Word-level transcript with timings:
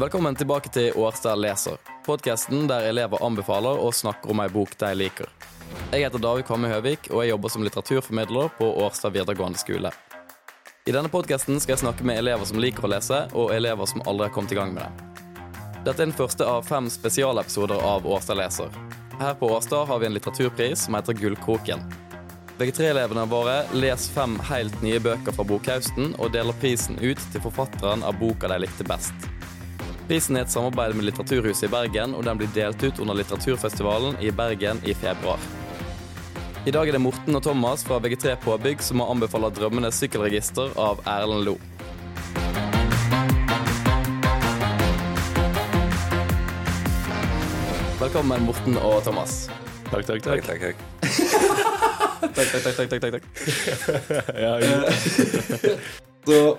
Velkommen 0.00 0.32
tilbake 0.34 0.70
til 0.72 0.94
Årstad 0.96 1.36
leser, 1.36 1.74
podkasten 2.06 2.62
der 2.70 2.86
elever 2.88 3.20
anbefaler 3.20 3.76
og 3.84 3.92
snakker 3.92 4.30
om 4.32 4.38
ei 4.40 4.46
bok 4.48 4.70
de 4.80 4.88
liker. 4.96 5.26
Jeg 5.92 6.06
heter 6.06 6.22
David 6.24 6.46
Kvamme 6.48 6.70
Høvik, 6.70 7.10
og 7.10 7.20
jeg 7.20 7.34
jobber 7.34 7.52
som 7.52 7.66
litteraturformidler 7.66 8.48
på 8.56 8.68
Årstad 8.80 9.12
videregående 9.12 9.60
skole. 9.60 9.90
I 10.88 10.94
denne 10.96 11.10
podkasten 11.12 11.60
skal 11.60 11.74
jeg 11.74 11.82
snakke 11.82 12.06
med 12.08 12.16
elever 12.16 12.48
som 12.48 12.62
liker 12.64 12.86
å 12.88 12.90
lese, 12.94 13.18
og 13.36 13.52
elever 13.52 13.90
som 13.90 14.00
aldri 14.08 14.30
har 14.30 14.32
kommet 14.32 14.54
i 14.54 14.56
gang 14.56 14.72
med 14.72 14.86
det. 14.86 15.42
Dette 15.82 15.98
er 15.98 16.06
den 16.06 16.16
første 16.16 16.48
av 16.48 16.64
fem 16.64 16.88
spesialepisoder 16.88 17.84
av 17.90 18.08
Årstad 18.08 18.40
leser. 18.40 18.78
Her 19.20 19.36
på 19.36 19.50
Årstad 19.52 19.84
har 19.90 20.00
vi 20.00 20.08
en 20.08 20.16
litteraturpris 20.16 20.86
som 20.86 20.96
heter 20.96 21.18
Gullkroken. 21.18 21.84
VG3-elevene 22.56 23.26
våre 23.28 23.58
leser 23.76 24.16
fem 24.16 24.40
helt 24.48 24.80
nye 24.80 25.02
bøker 25.04 25.36
fra 25.36 25.44
bokhausten 25.52 26.16
og 26.16 26.32
deler 26.32 26.56
prisen 26.64 26.96
ut 27.04 27.20
til 27.34 27.44
forfatteren 27.44 28.00
av 28.00 28.16
boka 28.22 28.48
de 28.48 28.62
likte 28.64 28.88
best. 28.88 29.29
Prisen 30.10 30.34
er 30.34 30.42
et 30.42 30.50
samarbeid 30.50 30.96
med 30.98 31.04
Litteraturhuset 31.06 31.68
i 31.68 31.70
Bergen, 31.70 32.16
og 32.18 32.24
den 32.26 32.38
blir 32.40 32.48
delt 32.50 32.82
ut 32.82 32.96
under 32.98 33.14
litteraturfestivalen 33.14 34.16
i 34.18 34.32
Bergen 34.34 34.80
i 34.82 34.90
februar. 34.90 35.38
I 36.66 36.72
dag 36.74 36.88
er 36.90 36.96
det 36.96 37.00
Morten 37.04 37.38
og 37.38 37.44
Thomas 37.46 37.84
fra 37.86 38.00
VG3 38.02 38.32
Påbygg 38.42 38.82
som 38.82 38.98
har 38.98 39.12
anbefalt 39.12 39.54
'Drømmenes 39.54 40.00
sykkelregister' 40.02 40.74
av 40.74 40.98
Erlend 41.06 41.46
Lo. 41.46 41.54
Velkommen, 48.02 48.42
Morten 48.50 48.82
og 48.82 49.04
Thomas. 49.06 49.46
Takk, 49.92 50.10
takk, 50.10 50.26
Takk, 50.26 50.42
takk. 50.42 50.60
takk, 50.60 50.74
takk. 50.74 50.76
Takk, 52.34 52.50
takk, 52.50 52.74
takk. 52.74 52.90
takk, 52.90 53.12
takk, 53.14 53.24
ja. 54.44 54.58
Så 56.26 56.58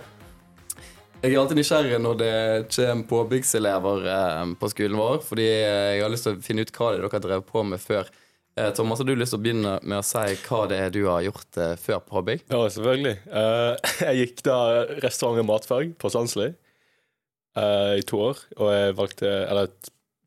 jeg 1.21 1.35
er 1.35 1.37
alltid 1.41 1.59
nysgjerrig 1.59 1.97
når 2.01 2.17
det 2.17 2.33
kommer 2.73 3.05
påbyggselever 3.09 4.07
eh, 4.09 4.41
på 4.57 4.69
skolen 4.71 4.97
vår, 4.97 5.19
fordi 5.25 5.45
eh, 5.45 5.91
jeg 5.97 6.03
har 6.05 6.13
lyst 6.13 6.25
til 6.27 6.37
å 6.37 6.41
finne 6.45 6.65
ut 6.65 6.73
hva 6.73 6.89
det 6.89 6.97
er 6.97 7.03
dere 7.03 7.13
har 7.13 7.23
drevet 7.27 7.47
på 7.51 7.63
med 7.67 7.83
før. 7.83 8.09
Eh, 8.57 8.71
Thomas, 8.75 8.99
har 9.01 9.07
du 9.07 9.13
lyst 9.15 9.35
til 9.35 9.39
å 9.39 9.43
begynne 9.45 9.75
med 9.83 9.99
å 9.99 10.05
si 10.07 10.23
hva 10.47 10.63
det 10.71 10.79
er 10.81 10.95
du 10.95 11.03
har 11.05 11.21
gjort 11.27 11.61
før 11.83 12.01
påbygg? 12.09 12.43
ja 12.49 12.63
selvfølgelig. 12.73 13.15
Jeg 14.07 14.19
gikk 14.23 14.43
da 14.49 14.57
restaurant- 15.05 15.43
og 15.43 15.49
matfag 15.51 15.93
på 16.01 16.11
Sandsli 16.13 16.51
i 17.51 18.03
to 18.07 18.15
år, 18.23 18.37
og 18.63 18.69
jeg 18.71 18.93
valgte 18.95 19.27
eller 19.27 19.67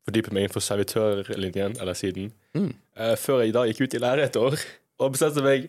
fordypet 0.05 0.33
meg 0.35 0.43
innenfor 0.45 0.61
servitørlinjen, 0.61 1.79
eller 1.81 1.97
siden, 1.97 2.33
Mm. 2.55 2.69
Før 3.19 3.41
jeg 3.43 3.51
da 3.51 3.65
gikk 3.67 3.81
ut 3.83 3.95
i 3.97 3.99
lære 3.99 4.23
et 4.29 4.37
år 4.39 4.53
og 5.03 5.09
bestemte 5.11 5.41
meg 5.43 5.65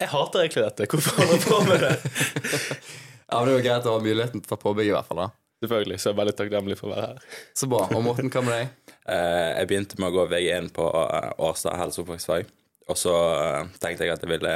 jeg 0.00 0.08
hater 0.08 0.46
egentlig 0.46 0.62
dette. 0.64 0.86
Hvorfor 0.88 1.18
holder 1.18 1.34
jeg 1.36 1.42
på 1.44 1.58
med 1.66 1.82
det? 1.84 2.70
Ja, 3.32 3.38
men 3.40 3.48
Det 3.54 3.60
er 3.62 3.64
greit 3.70 3.86
å 3.88 3.94
ha 3.96 4.02
muligheten 4.04 4.42
til 4.42 4.50
å 4.50 4.52
ta 4.52 4.58
påbygg, 4.60 4.90
i 4.90 4.94
hvert 4.94 5.08
fall. 5.08 5.22
da. 5.24 5.30
Selvfølgelig, 5.62 5.96
så 6.02 6.10
jeg 6.10 6.14
er 6.14 6.18
veldig 6.20 6.34
takknemlig 6.36 6.76
for 6.78 6.90
å 6.90 6.92
være 6.92 7.06
her. 7.06 7.26
Så 7.56 7.68
bra. 7.70 7.84
Og 7.96 8.02
Morten, 8.04 8.28
hva 8.34 8.42
med 8.44 8.58
deg? 8.58 8.72
Eh, 9.02 9.58
jeg 9.58 9.66
begynte 9.66 9.96
med 9.98 10.12
å 10.12 10.14
gå 10.14 10.24
VG1 10.30 10.68
på 10.76 10.84
eh, 10.86 11.32
Årstad 11.42 11.74
helse- 11.74 11.98
og 11.98 12.04
oppvekstfag. 12.06 12.46
Og 12.86 12.98
så 13.00 13.10
eh, 13.34 13.70
tenkte 13.82 14.06
jeg 14.06 14.12
at 14.14 14.22
jeg 14.22 14.30
ville 14.30 14.52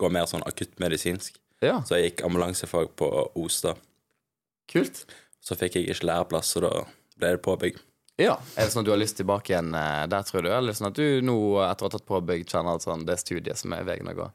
gå 0.00 0.08
mer 0.08 0.24
sånn 0.30 0.44
akuttmedisinsk. 0.48 1.36
Ja, 1.60 1.74
Så 1.84 1.98
jeg 1.98 2.06
gikk 2.14 2.22
ambulansefag 2.24 2.88
på 2.96 3.10
Ostad. 3.36 3.76
kult. 4.72 5.02
Så 5.44 5.58
fikk 5.60 5.76
jeg 5.76 5.90
ikke 5.92 6.08
læreplass, 6.08 6.54
så 6.54 6.62
da 6.64 6.70
ble 7.20 7.34
det 7.36 7.42
påbygg. 7.44 7.76
Ja, 8.16 8.38
Er 8.56 8.64
det 8.64 8.72
sånn 8.72 8.80
at 8.80 8.88
du 8.88 8.94
har 8.94 9.00
lyst 9.02 9.16
tilbake 9.20 9.52
igjen 9.52 9.72
der, 9.76 10.24
tror 10.24 10.42
du? 10.46 10.48
Eller 10.56 10.72
sånn 10.72 10.88
at 10.88 10.96
du 10.96 11.20
nå, 11.20 11.36
etter 11.68 11.84
å 11.84 11.90
ha 11.90 11.94
tatt 11.98 12.08
påbygg, 12.08 12.46
kjenner 12.48 12.80
at 12.80 12.86
sånn, 12.88 13.04
det 13.04 13.18
er 13.18 13.22
studiet 13.26 13.60
som 13.60 13.76
er 13.76 13.84
veien 13.84 14.08
å 14.08 14.16
gå? 14.16 14.30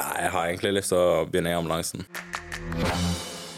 Nei, 0.00 0.10
jeg 0.24 0.32
har 0.38 0.48
egentlig 0.48 0.74
lyst 0.80 0.94
til 0.96 1.04
å 1.04 1.24
begynne 1.28 1.52
i 1.52 1.60
ambulansen. 1.60 2.08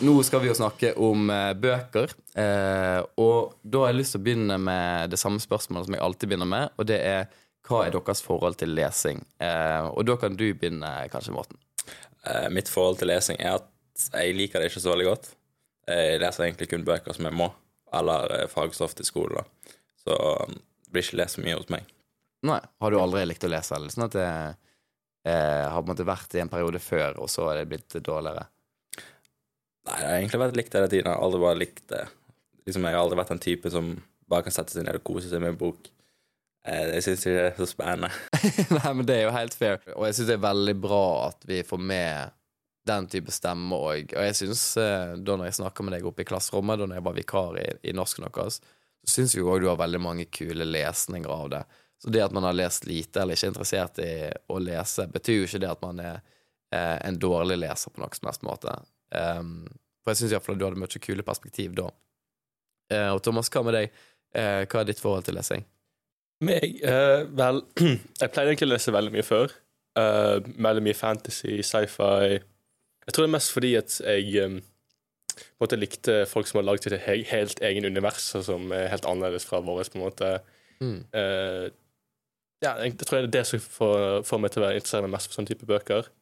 Nå 0.04 0.12
skal 0.22 0.42
vi 0.42 0.50
jo 0.50 0.54
snakke 0.56 0.90
om 1.00 1.30
eh, 1.32 1.54
bøker, 1.56 2.12
eh, 2.36 2.98
og 3.16 3.54
da 3.64 3.80
har 3.80 3.94
jeg 3.94 4.00
lyst 4.02 4.12
til 4.12 4.20
å 4.20 4.24
begynne 4.26 4.58
med 4.60 5.08
det 5.08 5.18
samme 5.20 5.40
spørsmålet 5.40 5.88
som 5.88 5.96
jeg 5.96 6.02
alltid 6.04 6.28
begynner 6.28 6.50
med, 6.50 6.74
og 6.76 6.88
det 6.90 6.98
er 7.00 7.30
hva 7.66 7.80
er 7.86 7.94
deres 7.94 8.20
forhold 8.22 8.58
til 8.60 8.74
lesing? 8.76 9.22
Eh, 9.42 9.86
og 9.88 10.04
da 10.06 10.18
kan 10.20 10.36
du 10.36 10.44
begynne, 10.52 10.90
kanskje, 11.10 11.32
Morten. 11.34 11.58
Eh, 12.26 12.48
mitt 12.52 12.68
forhold 12.70 13.00
til 13.00 13.10
lesing 13.10 13.40
er 13.40 13.56
at 13.56 14.06
jeg 14.12 14.36
liker 14.36 14.60
det 14.60 14.68
ikke 14.70 14.82
så 14.84 14.92
veldig 14.92 15.08
godt. 15.08 15.30
Jeg 15.88 16.20
leser 16.20 16.44
egentlig 16.44 16.68
kun 16.70 16.84
bøker 16.86 17.16
som 17.16 17.28
jeg 17.28 17.38
må, 17.38 17.48
eller 17.96 18.36
eh, 18.36 18.46
fagstoff 18.52 18.94
til 18.98 19.08
skolen. 19.08 19.40
da. 19.40 19.74
Så 20.04 20.16
um, 20.44 20.58
det 20.84 20.92
blir 20.92 21.06
ikke 21.06 21.20
lest 21.22 21.38
så 21.38 21.42
mye 21.46 21.56
hos 21.58 21.70
meg. 21.72 21.88
Nei, 22.46 22.60
Har 22.60 22.92
du 22.92 22.98
aldri 23.00 23.24
likt 23.26 23.46
å 23.46 23.50
lese? 23.50 23.78
Eller 23.78 23.94
sånn 23.94 24.06
at 24.06 24.18
det 24.18 24.28
eh, 24.28 25.64
har 25.66 25.80
på 25.80 25.86
en 25.86 25.94
måte 25.94 26.06
vært 26.06 26.36
i 26.36 26.42
en 26.44 26.52
periode 26.52 26.82
før, 26.82 27.22
og 27.22 27.32
så 27.32 27.48
er 27.50 27.62
det 27.62 27.70
blitt 27.72 27.98
dårligere? 28.04 28.46
Nei, 29.86 29.98
jeg 30.00 30.08
har 30.10 30.16
egentlig 30.20 30.40
vært 30.42 30.56
likt 30.58 30.74
hele 30.78 30.88
tiden. 30.90 31.06
Jeg 31.08 31.14
har 31.14 31.24
aldri 31.26 31.42
bare 31.42 31.60
likt 31.60 31.84
det. 31.92 32.04
Liksom, 32.66 32.86
jeg 32.88 32.96
har 32.96 33.04
aldri 33.04 33.18
vært 33.20 33.34
den 33.34 33.42
type 33.44 33.70
som 33.70 33.92
bare 34.26 34.46
kan 34.46 34.54
sette 34.56 34.74
seg 34.74 34.86
ned 34.86 34.98
og 34.98 35.04
kose 35.06 35.30
seg 35.30 35.42
med 35.42 35.54
en 35.54 35.60
bok. 35.60 35.90
Eh, 36.66 36.88
Jeg 36.96 37.04
syns 37.06 37.22
ikke 37.26 37.36
det 37.36 37.44
er 37.52 37.60
så 37.60 37.68
spennende. 37.70 38.10
Nei, 38.78 38.92
men 38.98 39.06
det 39.06 39.20
er 39.20 39.28
jo 39.28 39.34
helt 39.36 39.54
fair. 39.54 39.78
Og 39.94 40.08
jeg 40.08 40.18
syns 40.18 40.32
det 40.32 40.38
er 40.38 40.46
veldig 40.48 40.74
bra 40.82 41.04
at 41.28 41.46
vi 41.46 41.60
får 41.66 41.84
med 41.92 42.34
den 42.86 43.06
type 43.10 43.34
stemme 43.34 43.78
òg. 43.78 44.12
Og 44.14 44.26
jeg 44.28 44.38
syns, 44.40 44.64
eh, 44.82 45.14
da 45.18 45.38
når 45.38 45.50
jeg 45.50 45.60
snakker 45.60 45.86
med 45.86 45.96
deg 45.96 46.06
oppe 46.10 46.22
i 46.22 46.28
klasserommet, 46.28 46.78
da 46.82 46.86
når 46.90 47.00
jeg 47.00 47.06
var 47.06 47.16
vikar 47.20 47.60
i, 47.62 47.66
i 47.90 47.94
norsken 47.94 48.26
deres, 48.26 48.60
så 49.06 49.20
syns 49.20 49.34
jeg 49.36 49.46
òg 49.46 49.62
du 49.62 49.68
har 49.70 49.78
veldig 49.78 50.02
mange 50.02 50.26
kule 50.34 50.66
lesninger 50.66 51.30
av 51.30 51.50
det. 51.54 51.62
Så 52.02 52.10
det 52.12 52.24
at 52.26 52.34
man 52.34 52.44
har 52.44 52.54
lest 52.58 52.84
lite 52.86 53.22
eller 53.22 53.38
ikke 53.38 53.46
er 53.46 53.52
interessert 53.54 53.98
i 54.02 54.10
å 54.52 54.58
lese, 54.60 55.06
betyr 55.14 55.38
jo 55.40 55.46
ikke 55.48 55.62
det 55.62 55.70
at 55.70 55.82
man 55.86 56.02
er 56.02 56.18
eh, 56.74 56.96
en 57.06 57.18
dårlig 57.22 57.56
leser 57.62 57.94
på 57.94 58.02
noen 58.02 58.18
som 58.18 58.28
helst 58.28 58.44
måte. 58.46 58.74
Um, 59.14 59.66
for 60.02 60.12
jeg 60.12 60.22
syns 60.22 60.34
iallfall 60.34 60.58
du 60.58 60.66
hadde 60.66 60.80
mye 60.80 61.02
kule 61.02 61.24
perspektiv 61.26 61.74
da. 61.78 61.88
Uh, 62.92 63.12
og 63.16 63.22
Thomas, 63.26 63.50
hva 63.50 63.64
med 63.66 63.74
deg? 63.74 63.96
Uh, 64.36 64.62
hva 64.70 64.82
er 64.82 64.90
ditt 64.90 65.02
forhold 65.02 65.26
til 65.26 65.36
lesing? 65.38 65.64
Meg? 66.46 66.78
Uh, 66.84 67.24
vel, 67.38 67.62
jeg 68.20 68.32
pleide 68.32 68.52
egentlig 68.52 68.68
å 68.68 68.74
lese 68.74 68.94
veldig 68.94 69.14
mye 69.14 69.26
før. 69.26 69.54
Veldig 69.96 70.82
mye 70.84 70.96
fantasy, 70.96 71.62
sci-fi. 71.64 72.36
Jeg 72.36 73.14
tror 73.14 73.24
det 73.24 73.30
er 73.30 73.32
mest 73.32 73.54
fordi 73.54 73.70
at 73.78 73.94
jeg 74.02 74.44
um, 74.44 74.58
på 74.60 75.40
en 75.40 75.62
måte 75.64 75.78
likte 75.80 76.16
folk 76.28 76.50
som 76.50 76.60
har 76.60 76.66
laget 76.68 76.90
et 76.92 77.30
helt 77.30 77.62
egen 77.64 77.88
univers, 77.88 78.28
som 78.44 78.68
er 78.76 78.90
helt 78.92 79.08
annerledes 79.08 79.48
fra 79.48 79.62
vårt. 79.64 79.88
på 79.94 79.96
en 79.96 80.04
måte. 80.04 80.30
Mm. 80.84 81.00
Ja, 82.60 82.74
jeg, 82.82 82.92
jeg 82.92 83.06
tror 83.06 83.18
det 83.22 83.30
er 83.30 83.34
det 83.38 83.44
som 83.48 83.62
får, 83.62 84.04
får 84.28 84.42
meg 84.42 84.52
til 84.52 84.62
å 84.62 84.66
være 84.66 84.82
interessert 84.82 85.06
meg 85.06 85.14
mest 85.16 85.30
for 85.30 85.38
sånne 85.38 85.52
type 85.54 85.68
bøker. 85.68 86.12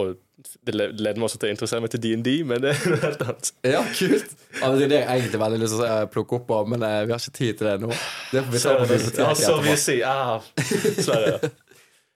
Og 0.00 0.50
det 0.64 0.74
leder 0.74 1.18
meg 1.20 1.26
også 1.26 1.40
til 1.40 1.50
å 1.50 1.54
interessere 1.54 1.84
meg 1.84 1.92
til 1.92 2.02
DND, 2.04 2.28
men 2.48 2.62
det 2.64 2.72
er 2.72 2.84
noe 2.88 3.00
helt 3.02 3.24
annet. 3.26 3.50
Ja, 3.66 3.80
kult. 3.84 4.30
Altså, 4.60 4.78
det 4.80 5.00
er 5.00 5.10
egentlig 5.14 5.40
veldig 5.42 5.58
lyst 5.60 5.76
til 5.76 5.84
å 5.84 5.88
eh, 5.90 6.04
plukke 6.14 6.38
opp 6.40 6.54
av, 6.56 6.70
men 6.72 6.84
eh, 6.86 7.00
vi 7.04 7.14
har 7.14 7.20
ikke 7.20 7.36
tid 7.36 7.58
til 7.60 7.68
det 7.68 7.74
nå. 7.82 7.90
Det 8.32 8.44
får 8.46 8.54
vi 8.54 8.62
ta 8.62 8.76
på 8.78 8.88
biblioteket 8.88 9.44
etterpå. 9.44 9.76
si. 9.84 9.98
Ah. 10.06 10.40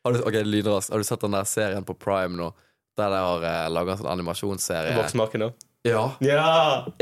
Har 0.05 0.17
du, 0.17 0.23
ok, 0.25 0.41
lynraskt. 0.49 0.93
Har 0.93 1.01
du 1.01 1.09
sett 1.09 1.23
den 1.25 1.37
der 1.37 1.49
serien 1.49 1.85
på 1.87 1.97
Prime 1.97 2.37
nå? 2.41 2.51
Der 2.99 3.11
de 3.11 3.21
har 3.27 3.45
uh, 3.45 3.61
laga 3.75 3.95
en 3.95 4.03
sånn 4.03 4.11
animasjonsserie. 4.13 4.97
Voksmaken 4.99 5.49
òg? 5.49 5.63
Ja. 5.85 6.03
Ja! 6.25 6.51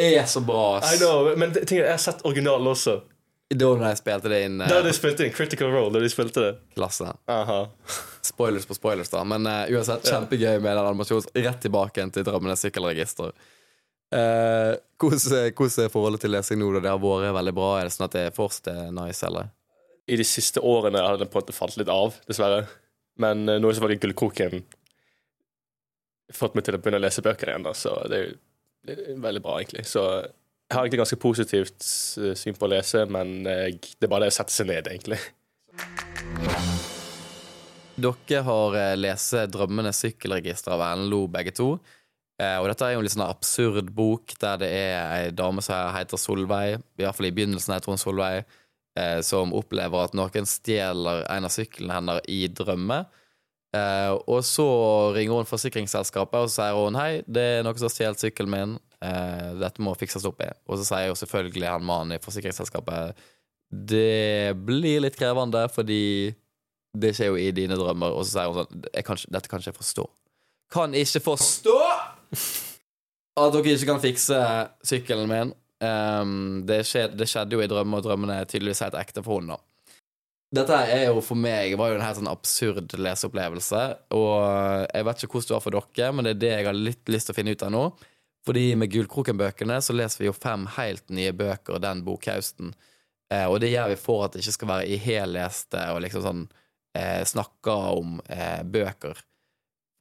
Er 0.01 0.25
så 0.27 0.41
bra, 0.43 0.81
I 0.83 0.99
know, 0.99 1.29
men 1.39 1.53
ting 1.55 1.79
jeg 1.79 1.91
har 1.91 2.01
sett 2.03 2.25
originalen 2.27 2.73
også. 2.73 2.99
Da 3.59 3.71
de 3.79 3.93
spilte 3.99 4.31
det 4.33 4.43
inn 4.47 4.61
Da 4.63 4.79
uh, 4.79 4.85
de 4.87 4.93
spilte 4.97 5.27
inn 5.27 5.33
Critical 5.35 5.73
Role, 5.73 5.93
da 5.95 6.03
de 6.03 6.11
spilte 6.13 6.45
det. 6.45 6.53
klasse. 6.77 7.11
Aha. 7.31 7.63
Spoilers 8.25 8.69
på 8.69 8.77
spoilers, 8.79 9.11
da. 9.13 9.25
Men 9.29 9.49
uh, 9.49 9.65
uansett, 9.73 10.07
kjempegøy 10.09 10.61
med 10.61 10.71
den 10.71 10.85
animasjonen. 10.85 11.33
Rett 11.47 11.61
tilbake 11.65 12.07
til 12.15 12.27
Drømmenes 12.29 12.65
sykkelregister. 12.65 13.35
Eh, 14.13 14.75
hvordan 15.01 15.53
hvordan 15.57 15.87
er 15.87 15.93
forholdet 15.93 16.21
til 16.21 16.35
lesing 16.35 16.61
nå? 16.61 16.69
da? 16.75 16.83
Det 16.85 16.91
har 16.93 17.01
vært 17.01 17.37
veldig 17.39 17.55
bra. 17.57 17.71
Er 17.79 17.89
det 17.89 17.95
sånn 17.95 18.07
at 18.11 18.17
det 18.17 18.27
fortsatt 18.37 18.69
er 18.75 18.93
nice, 18.93 19.25
eller? 19.27 19.49
I 20.11 20.19
de 20.21 20.27
siste 20.27 20.61
årene 20.61 21.01
har 21.01 21.17
den 21.17 21.31
på 21.33 21.41
en 21.41 21.47
måte 21.47 21.57
falt 21.57 21.79
litt 21.81 21.91
av, 21.93 22.19
dessverre. 22.29 22.67
Men 23.23 23.47
uh, 23.49 23.57
nå 23.57 23.71
er 23.71 23.79
selvfølgelig 23.79 24.03
Gullkroken 24.05 24.65
fått 26.33 26.57
meg 26.57 26.65
til 26.67 26.77
å 26.77 26.81
begynne 26.81 27.01
å 27.01 27.05
lese 27.05 27.25
bøker 27.25 27.51
igjen, 27.51 27.65
da, 27.67 27.75
så 27.77 27.91
det 28.09 28.19
er 28.19 28.29
jo 28.31 29.17
veldig 29.21 29.43
bra, 29.45 29.59
egentlig. 29.61 29.85
Så 29.89 30.05
jeg 30.73 30.79
har 30.79 30.87
egentlig 30.87 31.03
ganske 31.03 31.21
positivt 31.21 31.87
eh, 32.23 32.35
syn 32.39 32.57
på 32.57 32.67
å 32.67 32.73
lese, 32.73 33.05
men 33.13 33.43
det 33.45 33.93
er 34.01 34.09
bare 34.09 34.27
det 34.27 34.33
å 34.33 34.39
sette 34.41 34.55
seg 34.55 34.71
ned, 34.73 34.89
egentlig. 34.89 35.21
Dere 38.03 38.45
har 38.47 38.77
eh, 38.81 38.95
lest 38.97 39.35
'Drømmenes 39.53 40.01
sykkelregister' 40.01 40.73
av 40.75 40.85
Erlend 40.87 41.13
Lo, 41.13 41.27
begge 41.31 41.53
to. 41.57 41.75
Eh, 42.41 42.57
og 42.59 42.69
dette 42.71 42.87
er 42.87 42.95
jo 42.95 43.03
en 43.03 43.07
litt 43.07 43.15
sånn 43.15 43.27
absurd 43.27 43.91
bok 43.95 44.35
der 44.41 44.61
det 44.63 44.71
er 44.73 44.97
ei 45.19 45.31
dame 45.37 45.63
som 45.65 45.93
heter 45.95 46.21
Solveig, 46.21 46.81
i 46.81 47.05
hvert 47.05 47.19
fall 47.19 47.29
i 47.29 47.35
begynnelsen 47.37 47.75
heter 47.77 47.93
hun 47.93 48.01
Solveig, 48.01 48.49
eh, 48.99 49.21
som 49.27 49.53
opplever 49.57 50.07
at 50.07 50.17
noen 50.17 50.49
stjeler 50.49 51.27
en 51.29 51.49
av 51.49 51.53
syklene 51.53 51.99
hennes 51.99 52.23
i 52.33 52.47
drømme. 52.49 53.03
Eh, 53.73 54.13
og 54.29 54.43
så 54.45 54.67
ringer 55.17 55.39
hun 55.39 55.49
forsikringsselskapet 55.49 56.45
og 56.45 56.51
så 56.53 56.67
sier 56.67 56.77
hun 56.77 56.99
hei, 57.01 57.23
det 57.25 57.45
er 57.59 57.63
noen 57.65 57.79
som 57.81 57.89
har 57.89 57.95
stjålet 57.95 58.25
sykkelen 58.25 58.53
min. 58.53 58.75
Eh, 59.03 59.53
dette 59.63 59.85
må 59.85 59.95
fikses 59.99 60.27
opp 60.29 60.43
i. 60.45 60.51
Og 60.69 60.81
så 60.81 60.89
sier 60.91 61.09
jo 61.09 61.21
selvfølgelig 61.23 61.71
han 61.71 61.87
mannen 61.89 62.19
i 62.19 62.23
forsikringsselskapet 62.23 63.23
det 63.73 64.53
blir 64.69 65.01
litt 65.01 65.17
krevende 65.17 65.65
fordi 65.73 66.35
det 66.93 67.15
skjer 67.17 67.33
jo 67.33 67.39
i 67.41 67.49
dine 67.57 67.79
drømmer. 67.81 68.13
Og 68.13 68.27
så 68.27 68.37
sier 68.37 68.53
hun 68.53 68.61
sånn 68.61 68.85
kan, 69.07 69.23
Dette 69.33 69.49
kan 69.49 69.63
ikke 69.63 69.73
jeg 69.73 69.79
forstå. 69.81 70.07
Kan 70.73 70.97
ikke 70.97 71.25
forstå 71.25 71.79
at 73.41 73.55
dere 73.57 73.73
ikke 73.73 73.89
kan 73.89 74.03
fikse 74.03 74.39
sykkelen 74.85 75.31
min. 75.31 75.55
Um, 75.83 76.63
det, 76.69 76.83
skjedde, 76.87 77.17
det 77.19 77.27
skjedde 77.33 77.57
jo 77.57 77.63
i 77.65 77.69
drømmer, 77.71 77.99
og 77.99 78.07
drømmene 78.07 78.37
er 78.39 78.49
tydeligvis 78.49 78.85
helt 78.85 78.99
ekte 79.01 79.25
for 79.25 79.41
henne, 79.41 79.57
da. 79.57 79.72
Dette 80.53 80.77
er 80.93 81.07
jo 81.07 81.23
for 81.25 81.39
meg 81.41 81.73
var 81.81 81.93
jo 81.93 81.97
en 81.97 82.05
helt 82.05 82.19
sånn 82.19 82.29
absurd 82.29 82.93
leseopplevelse. 83.01 83.83
Og 84.13 84.33
jeg 84.93 85.07
vet 85.09 85.23
ikke 85.25 85.39
hvordan 85.39 85.49
det 85.49 85.57
var 85.57 85.65
for 85.65 85.77
dere, 85.79 86.11
men 86.13 86.27
det 86.27 86.33
er 86.35 86.43
det 86.43 86.51
jeg 86.53 86.67
har 86.69 86.77
litt 86.77 87.13
lyst 87.13 87.31
til 87.31 87.35
å 87.35 87.39
finne 87.39 87.55
ut 87.55 87.65
av 87.65 87.73
nå. 87.73 87.85
Fordi 88.43 88.65
med 88.77 88.91
Gullkroken-bøkene 88.93 89.79
så 89.81 89.95
leser 89.95 90.25
vi 90.25 90.29
jo 90.29 90.37
fem 90.37 90.67
helt 90.77 91.09
nye 91.15 91.33
bøker 91.37 91.81
den 91.81 92.03
bokhausten. 92.05 92.75
Eh, 93.33 93.47
og 93.47 93.61
det 93.63 93.71
gjør 93.73 93.93
vi 93.95 93.99
for 94.03 94.27
at 94.27 94.35
det 94.35 94.43
ikke 94.43 94.57
skal 94.59 94.73
være 94.75 94.93
ihelleste 94.99 95.85
og 95.95 96.03
liksom 96.05 96.27
sånn 96.27 96.45
eh, 96.99 97.23
snakke 97.29 97.77
om 97.95 98.19
eh, 98.27 98.61
bøker. 98.67 99.23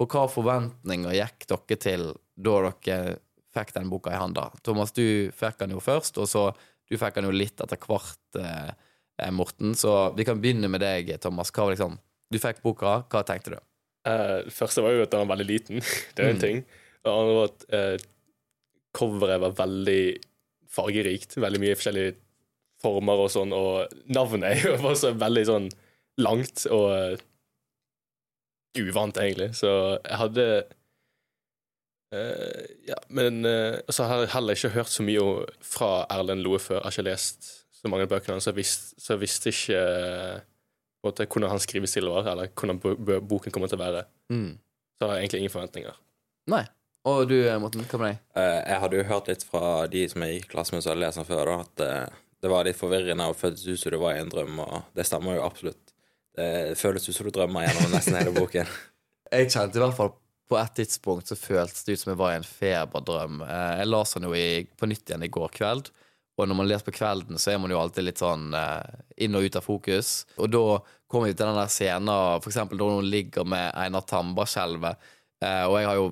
Og 0.02 0.10
hva 0.10 0.26
forventninger 0.34 1.16
gikk 1.16 1.48
dere 1.52 1.80
til 1.80 2.08
da 2.36 2.58
dere 2.82 3.20
fikk 3.54 3.76
den 3.78 3.92
boka 3.92 4.12
i 4.12 4.20
handa? 4.20 4.50
Thomas, 4.66 4.92
du 4.92 5.30
fikk 5.38 5.62
den 5.62 5.76
jo 5.78 5.84
først, 5.84 6.18
og 6.18 6.28
så 6.28 6.50
du 6.90 6.98
fikk 7.00 7.20
den 7.20 7.30
jo 7.30 7.36
litt 7.36 7.62
etter 7.62 7.80
hvert. 7.86 8.24
Eh, 8.36 8.72
Morten. 9.32 9.76
Så 9.78 10.14
vi 10.18 10.26
kan 10.26 10.42
begynne 10.42 10.70
med 10.72 10.82
deg, 10.82 11.12
Thomas. 11.22 11.52
Hva 11.54 11.68
var 11.68 11.76
liksom, 11.76 12.00
du 12.32 12.40
fikk 12.42 12.64
boka, 12.64 13.02
hva 13.12 13.24
tenkte 13.28 13.56
du? 13.56 13.60
Uh, 14.08 14.50
første 14.50 14.82
var 14.82 14.96
jo 14.96 15.04
at 15.06 15.14
den 15.14 15.22
var 15.24 15.36
veldig 15.36 15.48
liten. 15.48 15.84
Det 16.16 16.24
er 16.24 16.34
en 16.34 16.40
mm. 16.40 16.42
ting. 16.42 16.64
Det 17.02 17.14
andre 17.14 17.38
var 17.38 17.52
at 17.52 17.66
uh, 17.76 18.10
coveret 18.98 19.44
var 19.44 19.58
veldig 19.60 20.04
fargerikt. 20.72 21.38
Veldig 21.42 21.62
mye 21.62 21.78
forskjellige 21.78 22.18
former 22.82 23.26
og 23.26 23.30
sånn, 23.30 23.54
og 23.54 23.92
navnet 24.10 24.66
var 24.82 24.98
så 25.04 25.14
veldig 25.14 25.48
sånn 25.50 25.72
langt 26.22 26.66
og 26.74 26.88
uh, 26.90 27.26
uvant, 28.80 29.20
egentlig. 29.22 29.52
Så 29.58 29.70
jeg 30.00 30.22
hadde 30.24 30.48
uh, 32.16 32.62
Ja, 32.88 32.98
men 33.14 33.46
så 33.92 34.08
har 34.10 34.24
jeg 34.24 34.34
heller 34.34 34.58
ikke 34.58 34.76
hørt 34.80 34.94
så 34.94 35.06
mye 35.06 35.60
fra 35.64 36.08
Erlend 36.10 36.42
Loe 36.48 36.60
før. 36.60 36.80
Jeg 36.82 36.88
har 36.88 36.98
ikke 36.98 37.10
lest 37.12 37.52
så 37.82 37.90
mange 37.90 38.08
bøkene, 38.10 38.42
så, 38.44 38.54
visste 38.54 39.02
så 39.02 39.18
visste 39.18 39.50
ikke 39.50 39.82
måte, 41.06 41.26
hvordan 41.26 41.50
hans 41.50 41.66
skrivestil 41.66 42.10
var, 42.12 42.30
eller 42.30 42.52
hvordan 42.54 42.80
boken 43.28 43.54
kommer 43.54 43.72
til 43.72 43.80
å 43.80 43.84
være. 43.84 44.06
Mm. 44.34 44.54
Så 44.98 45.08
har 45.08 45.18
jeg 45.18 45.26
egentlig 45.26 45.44
ingen 45.44 45.56
forventninger. 45.56 45.98
Nei. 46.54 46.66
Og 47.10 47.24
du, 47.32 47.40
Morten, 47.58 47.82
hva 47.90 47.98
med 47.98 48.12
deg? 48.12 48.18
Uh, 48.38 48.60
jeg 48.62 48.82
hadde 48.84 48.98
jo 49.00 49.06
hørt 49.10 49.30
litt 49.32 49.46
fra 49.48 49.70
de 49.90 50.04
som 50.12 50.22
jeg 50.22 50.36
gikk 50.36 50.52
i 50.52 50.52
klasse 50.52 50.76
med 50.76 50.84
som 50.84 50.92
hadde 50.92 51.02
lest 51.02 51.18
den 51.18 51.26
før, 51.26 51.50
da, 51.50 51.56
at 51.66 51.86
uh, 52.12 52.20
det 52.46 52.52
var 52.54 52.68
litt 52.68 52.78
forvirrende 52.78 53.26
og 53.30 53.40
føltes 53.40 53.66
ut 53.66 53.82
som 53.82 53.96
det 53.96 54.02
var 54.04 54.18
i 54.18 54.22
en 54.22 54.30
drøm, 54.30 54.60
og 54.62 54.92
det 54.98 55.08
stemmer 55.10 55.40
jo 55.40 55.46
absolutt. 55.48 55.96
Det 56.38 56.78
føles 56.80 57.08
ut 57.10 57.18
som 57.18 57.26
du 57.26 57.34
drømmer 57.34 57.66
gjennom 57.66 57.96
nesten 57.96 58.20
hele 58.20 58.36
boken. 58.36 58.70
jeg 59.34 59.50
kjente 59.50 59.82
i 59.82 59.84
hvert 59.84 59.98
fall 59.98 60.14
på 60.52 60.60
et 60.60 60.74
tidspunkt 60.76 61.32
så 61.32 61.38
føltes 61.40 61.86
det 61.88 61.96
ut 61.96 62.04
som 62.04 62.12
jeg 62.12 62.20
var 62.22 62.36
i 62.36 62.38
en 62.38 62.48
feberdrøm. 62.48 63.42
Uh, 63.48 63.74
jeg 63.82 63.90
leste 63.90 64.22
den 64.22 64.30
jo 64.30 64.38
i, 64.38 64.48
på 64.78 64.92
nytt 64.92 65.10
igjen 65.10 65.26
i 65.26 65.34
går 65.34 65.58
kveld. 65.58 65.90
Og 66.42 66.50
når 66.50 66.58
man 66.58 66.70
leser 66.70 66.88
på 66.88 66.96
kvelden, 66.96 67.38
så 67.38 67.54
er 67.54 67.62
man 67.62 67.70
jo 67.74 67.78
alltid 67.78 68.08
litt 68.08 68.22
sånn 68.22 68.50
eh, 68.58 69.02
inn 69.22 69.38
og 69.38 69.46
ut 69.46 69.58
av 69.60 69.66
fokus. 69.66 70.12
Og 70.42 70.50
da 70.50 70.66
kommer 71.12 71.30
vi 71.30 71.36
til 71.36 71.46
den 71.46 71.60
der 71.60 71.70
scenen 71.70 72.12
eksempel 72.40 72.82
da 72.82 72.88
hun 72.96 73.10
ligger 73.12 73.46
med 73.46 73.70
Einar 73.78 74.08
Tambarskjelvet. 74.10 75.12
Eh, 75.46 75.64
og 75.68 75.78
jeg 75.78 75.90
har 75.92 76.00
jo 76.00 76.08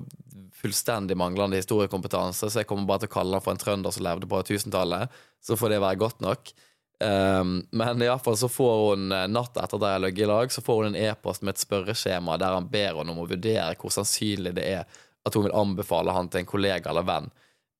fullstendig 0.60 1.16
manglende 1.18 1.58
historiekompetanse, 1.58 2.50
så 2.50 2.62
jeg 2.62 2.68
kommer 2.68 2.86
bare 2.86 3.02
til 3.02 3.10
å 3.10 3.14
kalle 3.16 3.38
han 3.38 3.44
for 3.44 3.56
en 3.56 3.62
trønder 3.62 3.94
som 3.96 4.04
levde 4.06 4.28
på 4.30 4.42
1000-tallet. 4.44 5.20
Så 5.42 5.56
får 5.58 5.74
det 5.74 5.82
være 5.82 6.02
godt 6.04 6.22
nok. 6.22 6.52
Um, 7.00 7.62
men 7.72 8.02
iallfall 8.04 8.36
så 8.36 8.50
får 8.52 8.80
hun 8.90 9.06
natta 9.08 9.30
natt 9.32 9.54
etter 9.56 9.78
at 9.78 9.80
de 9.80 9.88
har 9.88 10.02
ligget 10.04 10.26
i 10.26 10.28
lag, 10.28 10.52
så 10.52 10.60
får 10.60 10.82
hun 10.82 10.90
en 10.90 10.98
e-post 11.00 11.40
med 11.40 11.54
et 11.54 11.62
spørreskjema 11.62 12.34
der 12.36 12.58
han 12.58 12.68
ber 12.68 12.98
henne 12.98 13.14
om 13.14 13.22
å 13.22 13.30
vurdere 13.30 13.72
hvor 13.80 13.94
sannsynlig 13.94 14.52
det 14.58 14.66
er 14.68 14.98
at 15.24 15.36
hun 15.36 15.46
vil 15.46 15.56
anbefale 15.56 16.12
han 16.12 16.28
til 16.28 16.42
en 16.42 16.50
kollega 16.50 16.92
eller 16.92 17.06
venn. 17.08 17.30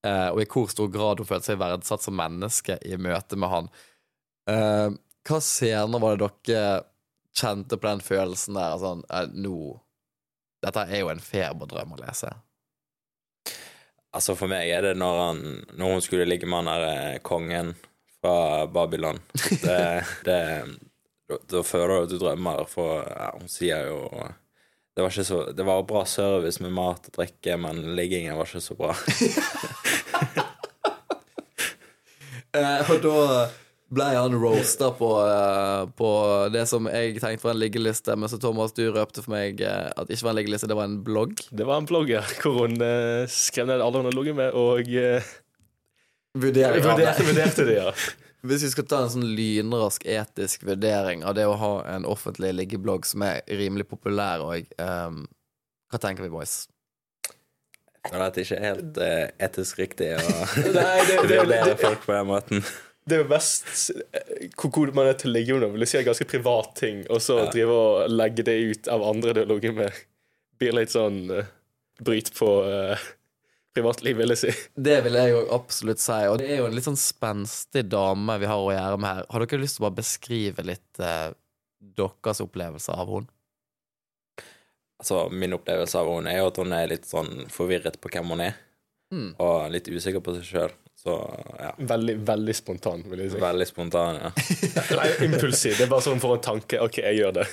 Uh, 0.06 0.30
og 0.32 0.40
i 0.40 0.48
hvor 0.48 0.70
stor 0.72 0.88
grad 0.92 1.20
hun 1.20 1.28
følte 1.28 1.50
seg 1.50 1.60
verdsatt 1.60 2.04
som 2.06 2.16
menneske 2.16 2.78
i 2.88 2.96
møte 2.96 3.36
med 3.36 3.52
han. 3.52 3.70
Uh, 4.48 4.96
hva 5.28 5.40
scener 5.44 6.00
var 6.00 6.16
det 6.16 6.30
dere 6.48 6.78
kjente 7.36 7.76
på 7.76 7.88
den 7.88 8.04
følelsen 8.04 8.56
der? 8.56 8.78
Sånn, 8.80 9.04
uh, 9.12 9.26
nå 9.32 9.56
Dette 10.60 10.82
er 10.92 11.00
jo 11.00 11.08
en 11.08 11.22
feberdrøm 11.24 11.94
å 11.96 11.98
lese. 12.02 12.28
Altså, 14.12 14.34
for 14.36 14.50
meg 14.50 14.68
er 14.68 14.84
det 14.84 14.98
når, 15.00 15.20
han, 15.22 15.38
når 15.78 15.94
hun 15.94 16.02
skulle 16.04 16.26
ligge 16.28 16.48
med 16.50 16.60
han 16.60 16.68
derre 16.68 17.22
kongen 17.24 17.70
fra 18.20 18.66
Babylon. 18.68 19.22
Det, 19.32 19.78
det, 20.26 20.40
da 21.48 21.62
føler 21.64 21.94
du 21.94 22.02
at 22.02 22.12
du 22.12 22.18
drømmer, 22.20 22.66
for 22.68 23.06
ja, 23.06 23.30
hun 23.38 23.48
sier 23.48 23.88
jo 23.88 24.02
det 24.96 25.02
var, 25.02 25.10
så, 25.10 25.52
det 25.52 25.62
var, 25.62 25.82
bra 25.82 26.04
service 26.04 26.60
med 26.62 26.74
mat 26.76 27.06
og 27.08 27.14
drikke, 27.14 27.54
men 27.56 27.78
liggingen 27.96 28.36
var 28.36 28.50
ikke 28.50 28.60
så 28.60 28.74
bra. 28.76 28.90
eh, 32.56 32.90
og 32.90 33.02
da 33.04 33.18
ble 33.90 34.06
han 34.14 34.36
roasta 34.38 34.92
på, 34.94 35.10
eh, 35.26 35.84
på, 35.98 36.10
det 36.54 36.64
som 36.70 36.86
jeg 36.90 37.18
tenkte 37.18 37.48
var 37.48 37.56
en 37.56 37.62
liggeliste, 37.62 38.16
men 38.16 38.30
så 38.30 38.38
Thomas, 38.42 38.74
du 38.76 38.84
røpte 38.94 39.24
for 39.24 39.34
meg 39.34 39.62
eh, 39.66 39.90
at 39.90 40.06
det 40.06 40.16
ikke 40.16 40.28
var 40.28 40.34
en 40.36 40.40
liggeliste, 40.40 40.70
det 40.70 40.78
var 40.78 40.90
en 40.90 41.00
blogg. 41.06 41.42
Det 41.50 41.66
var 41.66 41.82
en 41.82 41.90
blogg, 41.90 42.12
ja, 42.14 42.24
hvor 42.42 42.62
hun 42.62 42.78
skrev 43.30 43.70
ned 43.70 43.82
alle 43.82 44.02
hun 44.02 44.10
hadde 44.10 44.18
ligget 44.20 44.38
med, 44.38 44.58
og 44.58 44.94
Vurderte, 46.38 46.78
vurderte, 46.84 47.24
vurderte 47.26 47.64
det, 47.66 47.78
ja. 47.80 47.92
Hvis 48.46 48.62
vi 48.62 48.70
skal 48.72 48.86
ta 48.88 49.02
en 49.02 49.10
sånn 49.12 49.26
lynrask 49.36 50.04
etisk 50.08 50.62
vurdering 50.64 51.24
av 51.26 51.34
det 51.36 51.44
å 51.44 51.58
ha 51.60 51.72
en 51.92 52.06
offentlig 52.08 52.54
liggeblogg 52.56 53.04
som 53.08 53.24
er 53.26 53.42
rimelig 53.58 53.88
populær 53.90 54.44
òg, 54.46 54.70
um, 54.80 55.24
Hva 55.90 55.98
tenker 56.00 56.24
vi, 56.24 56.30
boys? 56.32 56.69
Jeg 58.00 58.14
føler 58.14 58.26
at 58.26 58.36
det 58.36 58.44
ikke 58.46 58.56
er 58.58 58.68
helt 58.70 59.00
uh, 59.00 59.24
etisk 59.46 59.80
riktig 59.82 60.12
å 60.16 60.20
vurdere 61.30 61.74
folk 61.80 62.06
på 62.06 62.14
den 62.16 62.30
måten. 62.30 62.64
Det 63.04 63.16
er 63.16 63.22
jo 63.24 63.30
best 63.30 63.70
eh, 64.14 64.50
hvor 64.60 64.72
god 64.76 64.92
man 64.96 65.08
er 65.10 65.16
til 65.20 65.32
å 65.32 65.34
ligge 65.34 65.56
med 65.56 65.64
noen. 65.64 65.76
Vil 65.76 65.88
si 65.88 65.98
en 66.00 66.06
ganske 66.06 66.26
privat 66.30 66.74
ting, 66.78 67.02
og 67.10 67.22
så 67.24 67.40
ja. 67.42 67.48
drive 67.52 67.76
og 67.76 68.12
legge 68.12 68.44
det 68.46 68.56
ut 68.70 68.90
av 68.92 69.04
andre 69.08 69.34
du 69.36 69.42
har 69.42 69.50
ligget 69.50 69.76
med. 69.76 70.02
Blir 70.60 70.76
litt 70.76 70.92
sånn 70.94 71.22
uh, 71.32 71.48
bryt 72.04 72.30
på 72.36 72.50
uh, 72.64 73.08
privatliv, 73.76 74.16
vil 74.20 74.34
jeg 74.34 74.42
si. 74.44 74.54
Det 74.76 75.00
vil 75.06 75.18
jeg 75.20 75.34
jo 75.34 75.42
absolutt 75.56 76.02
si. 76.02 76.20
Og 76.30 76.38
det 76.40 76.48
er 76.52 76.62
jo 76.62 76.68
en 76.68 76.76
litt 76.76 76.88
sånn 76.88 77.00
spenstig 77.00 77.86
dame 77.90 78.38
vi 78.42 78.48
har 78.50 78.64
å 78.64 78.72
gjøre 78.72 79.00
med 79.00 79.20
her. 79.20 79.28
Har 79.32 79.44
dere 79.44 79.64
lyst 79.64 79.78
til 79.78 79.84
å 79.84 79.88
bare 79.88 80.00
beskrive 80.00 80.66
litt 80.68 81.02
uh, 81.04 81.28
deres 82.00 82.44
opplevelse 82.44 82.96
av 82.96 83.12
henne? 83.16 83.32
Altså, 85.00 85.22
min 85.32 85.56
opplevelse 85.56 85.96
av 85.96 86.10
henne 86.12 86.34
er 86.34 86.42
jo 86.42 86.50
at 86.50 86.58
hun 86.60 86.74
er 86.76 86.90
litt 86.90 87.06
sånn 87.08 87.46
forvirret 87.52 87.96
på 88.00 88.12
hvem 88.12 88.34
hun 88.34 88.44
er. 88.44 88.58
Mm. 89.10 89.30
Og 89.42 89.70
litt 89.72 89.88
usikker 89.88 90.22
på 90.24 90.36
seg 90.36 90.44
sjøl. 90.46 90.74
Så 91.00 91.14
ja. 91.56 91.70
Veldig, 91.78 92.18
veldig 92.28 92.54
spontan, 92.54 93.02
vil 93.08 93.22
jeg 93.24 93.32
si. 93.32 93.40
Veldig 93.40 93.66
spontan, 93.70 94.18
ja. 94.20 94.30
Nei, 94.98 95.06
impulsiv. 95.30 95.78
Det 95.78 95.86
er 95.86 95.92
bare 95.92 96.04
sånn 96.04 96.20
for 96.20 96.36
en 96.36 96.44
tanke. 96.44 96.82
OK, 96.84 97.00
jeg 97.00 97.16
gjør 97.22 97.38
det. 97.40 97.46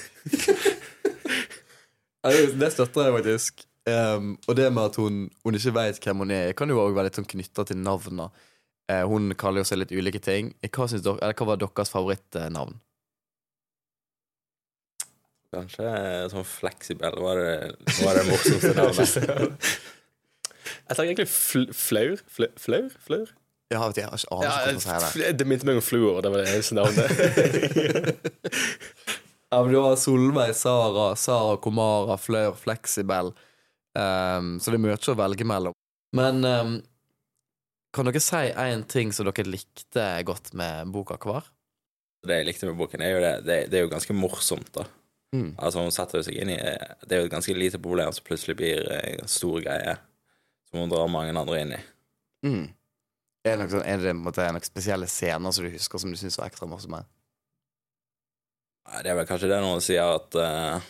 det 2.59 2.71
støtter 2.75 3.07
jeg 3.07 3.15
faktisk. 3.15 3.63
Um, 3.87 4.33
og 4.49 4.57
det 4.59 4.67
med 4.75 4.89
at 4.89 4.99
hun, 4.99 5.21
hun 5.47 5.55
ikke 5.55 5.75
vet 5.77 6.01
hvem 6.03 6.25
hun 6.25 6.35
er, 6.35 6.51
kan 6.59 6.67
jo 6.67 6.81
også 6.83 6.97
være 6.97 7.07
litt 7.07 7.21
sånn 7.21 7.31
knytta 7.31 7.63
til 7.69 7.79
navna. 7.79 8.27
Uh, 8.91 9.05
hun 9.07 9.31
kaller 9.39 9.63
jo 9.63 9.69
seg 9.71 9.79
litt 9.79 9.95
ulike 9.95 10.19
ting. 10.23 10.51
Hva, 10.67 10.89
dere, 10.91 11.15
eller, 11.15 11.39
hva 11.39 11.47
var 11.53 11.63
deres 11.63 11.93
favorittnavn? 11.95 12.75
Kanskje 15.55 15.91
sånn 16.33 16.47
fleksibel 16.47 17.19
var 17.23 17.39
det, 17.39 17.51
var 18.03 18.17
det 18.19 18.23
morsomste 18.27 18.73
navnet. 18.75 19.67
jeg 20.89 20.97
tenker 20.97 21.05
egentlig 21.05 21.29
fl 21.31 21.69
flaur. 21.71 22.23
Flaur? 22.59 22.89
Flaur? 23.05 23.31
Ja, 23.71 23.81
vet 23.89 23.99
jeg, 23.99 24.07
jeg 24.07 24.29
aner 24.31 24.47
ikke 24.47 24.59
hvordan 24.59 24.77
man 24.77 24.83
sier 24.83 25.23
det. 25.27 25.31
Det 25.39 25.47
minte 25.47 25.67
meg 25.67 25.79
om 25.79 25.83
fluor. 25.83 26.19
Det 26.23 26.31
var 26.31 26.43
det 26.43 26.51
eneste 26.53 26.77
navnet. 26.77 27.09
ja, 29.51 29.57
men 29.59 29.73
du 29.73 29.79
har 29.83 29.97
Solveig, 29.99 30.53
Sara, 30.55 31.09
Sara 31.19 31.57
Komara, 31.63 32.15
Flør, 32.19 32.55
Fleksibel. 32.59 33.33
Um, 33.97 34.55
så 34.61 34.71
det 34.71 34.79
er 34.79 34.85
mye 34.85 34.95
å 34.99 35.17
velge 35.19 35.47
mellom. 35.47 35.75
Men 36.15 36.39
um, 36.47 36.77
kan 37.95 38.07
dere 38.07 38.23
si 38.23 38.43
én 38.55 38.85
ting 38.87 39.11
som 39.15 39.27
dere 39.27 39.47
likte 39.51 40.07
godt 40.27 40.53
med 40.55 40.91
boka 40.95 41.19
hver? 41.23 41.51
Det 42.27 42.39
jeg 42.39 42.47
likte 42.47 42.69
med 42.69 42.79
boken, 42.79 43.03
er 43.03 43.13
jo 43.13 43.19
det, 43.23 43.33
det, 43.47 43.57
det 43.71 43.79
er 43.79 43.85
jo 43.85 43.91
ganske 43.91 44.15
morsomt, 44.15 44.71
da. 44.75 44.87
Mm. 45.35 45.51
Altså 45.59 45.83
Hun 45.83 45.91
setter 45.91 46.23
seg 46.23 46.37
inn 46.39 46.53
i 46.53 46.55
Det 46.55 47.11
er 47.11 47.19
jo 47.19 47.25
et 47.27 47.33
ganske 47.33 47.51
lite 47.51 47.81
problem 47.83 48.13
som 48.15 48.23
plutselig 48.23 48.55
blir 48.61 48.85
en 48.95 49.27
stor 49.27 49.59
greie, 49.59 49.97
som 50.69 50.79
hun 50.79 50.91
drar 50.93 51.11
mange 51.11 51.35
andre 51.35 51.61
inn 51.61 51.73
i. 51.75 51.79
Mm. 52.47 52.65
Er, 53.47 53.57
det 53.59 53.67
noen, 53.71 53.83
er 53.83 54.03
det 54.03 54.15
måte, 54.17 54.45
noen 54.51 54.65
spesielle 54.65 55.09
scener 55.11 55.53
som 55.55 55.67
du 55.67 55.71
husker 55.73 56.01
som 56.01 56.11
du 56.11 56.19
syns 56.19 56.39
var 56.39 56.49
ekstra 56.51 56.67
morsomme? 56.69 57.03
Det 58.87 59.11
er 59.11 59.17
vel 59.19 59.27
kanskje 59.27 59.49
det 59.51 59.59
noen 59.63 59.83
sier 59.83 60.15
at 60.15 60.37
uh, 60.39 60.85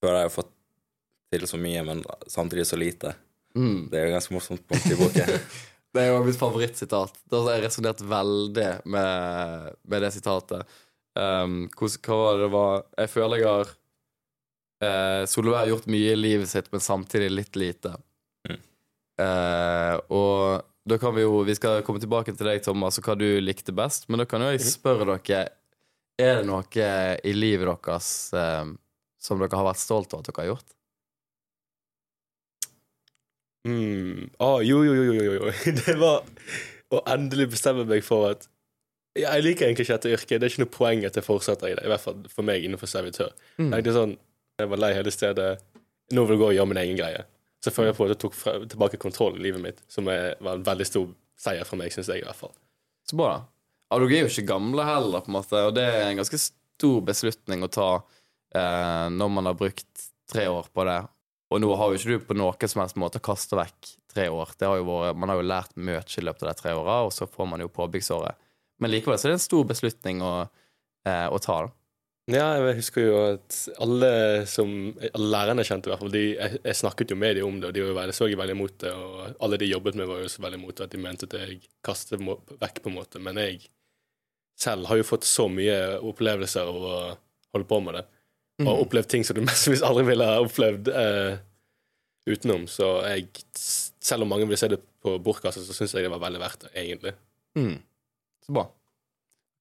Før 0.00 0.16
jeg 0.16 0.26
har 0.26 0.32
fått 0.32 0.54
til 1.32 1.44
så 1.48 1.60
mye, 1.60 1.82
men 1.86 2.00
samtidig 2.28 2.66
så 2.68 2.76
lite. 2.76 3.14
Mm. 3.56 3.88
Det 3.88 3.98
er 3.98 4.08
jo 4.08 4.16
ganske 4.16 4.34
morsomt 4.34 4.64
punkt 4.68 4.88
i 4.90 4.96
boken. 4.98 5.30
det 5.94 6.02
er 6.02 6.10
jo 6.10 6.24
mitt 6.26 6.40
favorittsitat. 6.40 7.20
Det 7.30 7.40
har 7.40 7.56
jeg 7.56 7.64
resonnert 7.66 8.02
veldig 8.04 8.66
med, 8.84 9.78
med, 9.80 10.04
det 10.04 10.10
sitatet. 10.12 10.74
Um, 11.12 11.66
hva 11.76 12.16
var 12.16 12.38
det 12.38 12.44
det 12.46 12.52
var 12.54 12.84
Jeg 12.96 13.10
føler 13.12 13.40
jeg 13.42 13.48
har 13.50 13.72
uh, 14.80 15.24
Solveig 15.28 15.58
har 15.58 15.72
gjort 15.74 15.88
mye 15.92 16.14
i 16.14 16.16
livet 16.16 16.48
sitt, 16.48 16.70
men 16.72 16.80
samtidig 16.80 17.28
litt 17.32 17.58
lite. 17.60 17.92
Mm. 18.48 18.60
Uh, 19.20 19.96
og 20.08 20.68
da 20.88 20.98
kan 20.98 21.14
vi 21.14 21.22
jo 21.22 21.42
Vi 21.46 21.54
skal 21.54 21.82
komme 21.86 22.00
tilbake 22.02 22.34
til 22.34 22.48
deg, 22.48 22.62
Thomas, 22.64 22.98
og 22.98 23.06
hva 23.06 23.16
du 23.18 23.26
likte 23.42 23.74
best. 23.76 24.08
Men 24.08 24.22
da 24.22 24.28
kan 24.28 24.44
jo 24.44 24.52
jeg 24.54 24.64
spørre 24.66 25.06
dere 25.14 25.42
Er 26.20 26.40
det 26.40 26.46
noe 26.48 26.92
i 27.22 27.34
livet 27.36 27.68
deres 27.68 28.08
eh, 28.36 28.64
som 29.22 29.40
dere 29.40 29.58
har 29.58 29.68
vært 29.68 29.82
stolt 29.82 30.14
av 30.14 30.22
at 30.22 30.28
dere 30.28 30.42
har 30.42 30.50
gjort? 30.52 30.74
Mm. 33.68 34.30
Ah, 34.42 34.58
jo, 34.66 34.82
jo, 34.82 34.94
jo, 34.98 35.12
jo, 35.14 35.34
jo. 35.38 35.52
Det 35.86 35.94
var 36.00 36.24
å 36.92 37.02
endelig 37.14 37.52
bestemme 37.54 37.86
meg 37.88 38.02
for 38.04 38.32
at 38.32 38.48
Jeg 39.18 39.44
liker 39.44 39.66
egentlig 39.66 39.84
ikke 39.84 39.96
dette 39.98 40.12
yrket. 40.16 40.38
Det 40.40 40.46
er 40.46 40.52
ikke 40.54 40.62
noe 40.62 40.72
poeng 40.72 41.02
at 41.04 41.16
jeg 41.18 41.26
fortsetter 41.26 41.68
i 41.68 41.74
det. 41.76 41.84
I 41.84 41.90
hvert 41.92 42.04
fall 42.04 42.22
for 42.32 42.48
meg 42.48 42.64
innenfor 42.64 42.88
servitør. 42.88 43.32
Mm. 43.60 43.74
Jeg 43.76 43.94
sånn, 43.96 44.14
jeg 44.60 44.70
var 44.72 44.80
lei 44.80 44.92
hele 44.96 45.12
stedet. 45.12 45.50
Nå 46.16 46.24
vil 46.24 46.36
jeg 46.36 46.42
gå 46.42 46.48
og 46.48 46.56
gjøre 46.56 46.70
min 46.70 46.80
egen 46.82 47.00
greie. 47.00 47.26
Så 47.62 47.70
føler 47.70 47.92
jeg 47.92 47.98
på 47.98 48.06
at 48.06 48.14
jeg 48.14 48.22
tok 48.24 48.36
fra, 48.36 48.54
tilbake 48.66 49.00
kontroll 49.00 49.36
i 49.38 49.44
livet 49.44 49.62
mitt, 49.62 49.82
som 49.92 50.08
er, 50.10 50.32
var 50.42 50.58
en 50.58 50.66
veldig 50.66 50.86
stor 50.88 51.12
seier 51.38 51.68
for 51.68 51.78
meg, 51.78 51.92
syns 51.94 52.10
jeg 52.10 52.22
i 52.22 52.26
hvert 52.26 52.40
fall. 52.40 52.54
Så 53.06 53.18
bra. 53.18 53.36
Ja, 53.92 53.98
dere 54.00 54.16
er 54.16 54.24
jo 54.24 54.32
ikke 54.32 54.48
gamle 54.48 54.86
heller, 54.88 55.22
på 55.22 55.30
en 55.30 55.36
måte, 55.36 55.60
og 55.68 55.76
det 55.76 55.84
er 55.84 56.08
en 56.08 56.18
ganske 56.22 56.40
stor 56.40 57.02
beslutning 57.06 57.62
å 57.62 57.70
ta 57.70 57.90
eh, 57.98 59.06
når 59.12 59.32
man 59.36 59.50
har 59.50 59.58
brukt 59.58 60.06
tre 60.32 60.48
år 60.50 60.72
på 60.72 60.86
det. 60.88 60.98
Og 61.52 61.60
nå 61.60 61.68
har 61.76 61.92
jo 61.92 62.00
ikke 62.00 62.16
du 62.16 62.26
på 62.30 62.36
noen 62.40 62.70
som 62.72 62.80
helst 62.80 62.98
måte 62.98 63.20
kasta 63.22 63.58
vekk 63.60 63.90
tre 64.14 64.26
år. 64.32 64.54
Det 64.58 64.68
har 64.68 64.80
vært, 64.88 65.18
man 65.20 65.30
har 65.30 65.38
jo 65.38 65.46
lært 65.46 65.76
mye 65.76 66.00
i 66.00 66.24
løpet 66.24 66.46
av 66.46 66.50
de 66.50 66.62
tre 66.62 66.74
åra, 66.78 67.02
og 67.06 67.12
så 67.14 67.28
får 67.28 67.50
man 67.52 67.62
jo 67.62 67.70
påbyggsåret. 67.72 68.48
Men 68.82 68.90
likevel 68.92 69.18
så 69.20 69.28
er 69.28 69.34
det 69.34 69.38
en 69.40 69.46
stor 69.46 69.64
beslutning 69.70 70.20
å, 70.26 70.32
eh, 71.06 71.28
å 71.30 71.38
ta. 71.42 71.60
da. 71.66 71.72
Ja, 72.30 72.44
jeg 72.54 72.76
husker 72.78 73.02
jo 73.02 73.14
at 73.32 73.56
alle 73.82 74.10
som 74.46 74.68
alle 75.08 75.30
lærerne 75.32 75.64
kjente, 75.66 75.88
i 75.88 75.92
hvert 75.92 76.02
fall, 76.04 76.12
de, 76.14 76.20
jeg, 76.38 76.60
jeg 76.62 76.78
snakket 76.78 77.10
jo 77.10 77.16
med 77.18 77.34
dem 77.36 77.48
om 77.48 77.56
det, 77.58 77.70
og 77.72 77.74
de 77.74 77.82
var 77.88 77.96
veldig, 77.98 78.14
så 78.14 78.28
veldig 78.30 78.54
imot 78.54 78.76
det. 78.84 78.92
Og 78.94 79.42
alle 79.42 79.58
de 79.58 79.70
jobbet 79.72 79.98
med, 79.98 80.06
var 80.10 80.22
jo 80.22 80.30
så 80.30 80.44
veldig 80.44 80.60
imot 80.60 80.76
det, 80.78 80.86
at 80.86 80.94
de 80.94 81.00
mente 81.02 81.26
at 81.26 81.34
jeg 81.40 81.58
kastet 81.84 82.22
vekk, 82.22 82.78
på 82.84 82.92
en 82.92 82.98
måte. 83.00 83.22
Men 83.22 83.40
jeg 83.42 83.64
selv 84.62 84.86
har 84.86 85.00
jo 85.00 85.08
fått 85.08 85.26
så 85.26 85.48
mye 85.50 85.78
opplevelser 85.98 86.70
av 86.70 86.78
å 86.78 86.96
holde 87.56 87.68
på 87.74 87.80
med 87.88 87.98
det. 87.98 88.04
Og 88.62 88.68
Mm. 88.68 88.80
opplevd 88.84 89.08
ting 89.10 89.24
som 89.26 89.34
du 89.34 89.42
mestvis 89.48 89.82
aldri 89.82 90.04
ville 90.12 90.26
ha 90.28 90.38
opplevd 90.44 90.88
eh, 90.94 91.38
utenom. 92.30 92.68
Så 92.70 92.86
jeg, 93.08 93.26
selv 93.58 94.22
om 94.22 94.30
mange 94.30 94.46
vil 94.46 94.60
se 94.60 94.68
det 94.70 94.78
på 95.02 95.16
bortkastet, 95.18 95.66
så 95.66 95.74
syns 95.74 95.96
jeg 95.96 96.06
det 96.06 96.12
var 96.12 96.22
veldig 96.22 96.42
verdt 96.44 96.68
det, 96.68 96.70
egentlig. 96.78 97.14
Mm. 97.58 97.80
Så 98.46 98.54
bra. 98.54 98.66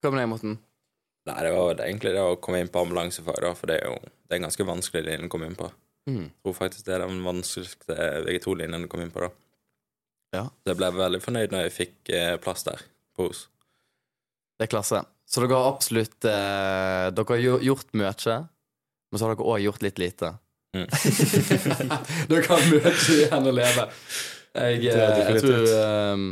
Hva 0.01 0.11
med 0.11 0.23
deg, 0.23 0.29
Morten? 0.31 0.57
Nei, 1.29 1.37
det 1.45 1.53
var 1.53 1.83
egentlig 1.85 2.15
det 2.15 2.23
å 2.25 2.39
komme 2.41 2.63
inn 2.63 2.71
på 2.73 2.81
ambulansefag, 2.81 3.37
da, 3.43 3.53
for 3.57 3.69
det 3.69 3.77
er 3.81 3.91
jo 3.91 3.97
det 4.01 4.33
er 4.33 4.39
en 4.39 4.47
ganske 4.47 4.65
vanskelig 4.65 5.03
linje 5.05 5.27
å 5.27 5.31
komme 5.31 5.49
inn 5.51 5.57
på. 5.59 5.67
Mm. 6.09 6.23
Jeg 6.25 6.45
tror 6.45 6.57
faktisk 6.57 6.87
det 6.87 6.95
er 6.95 7.03
den 7.03 7.21
vanskeligste 7.25 7.97
VG2-linjen 8.25 8.85
du 8.85 8.89
kom 8.89 9.03
inn 9.03 9.13
på, 9.13 9.25
da. 9.27 9.31
Ja. 10.31 10.43
Så 10.47 10.71
jeg 10.71 10.79
ble 10.79 10.89
veldig 10.95 11.19
fornøyd 11.21 11.53
når 11.53 11.65
jeg 11.65 11.75
fikk 11.75 12.11
eh, 12.15 12.35
plass 12.41 12.63
der 12.63 12.81
på 13.17 13.27
hos. 13.27 13.43
Det 14.55 14.65
er 14.65 14.71
klasse. 14.71 15.03
Så 15.27 15.43
dere 15.43 15.59
har 15.59 15.69
absolutt 15.71 16.27
eh, 16.27 17.09
Dere 17.11 17.27
har 17.27 17.65
gjort 17.67 17.93
mye, 17.97 18.37
men 19.11 19.19
så 19.19 19.27
har 19.27 19.35
dere 19.35 19.51
òg 19.51 19.65
gjort 19.65 19.85
litt 19.85 19.99
lite. 20.01 20.31
Mm. 20.71 20.87
dere 22.31 22.45
har 22.47 22.67
mye 22.71 22.93
igjen 22.95 23.51
å 23.51 23.55
leve. 23.55 23.87
Jeg, 24.55 24.83
eh, 24.91 25.19
jeg 25.27 25.43
tror 25.43 25.73
eh, 25.75 26.23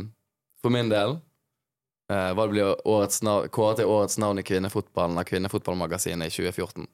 for 0.64 0.74
min 0.74 0.90
del 0.92 1.20
eh, 2.10 2.30
hva 2.34 2.44
det 2.46 2.52
blir 2.56 2.74
årets 2.90 3.22
kåret 3.54 3.80
til 3.80 3.90
årets 3.90 4.18
navn 4.22 4.42
i 4.42 4.46
kvinnefotballen 4.46 5.18
av 5.22 5.26
Kvinnefotballmagasinet 5.30 6.28
i 6.30 6.34
2014. 6.36 6.86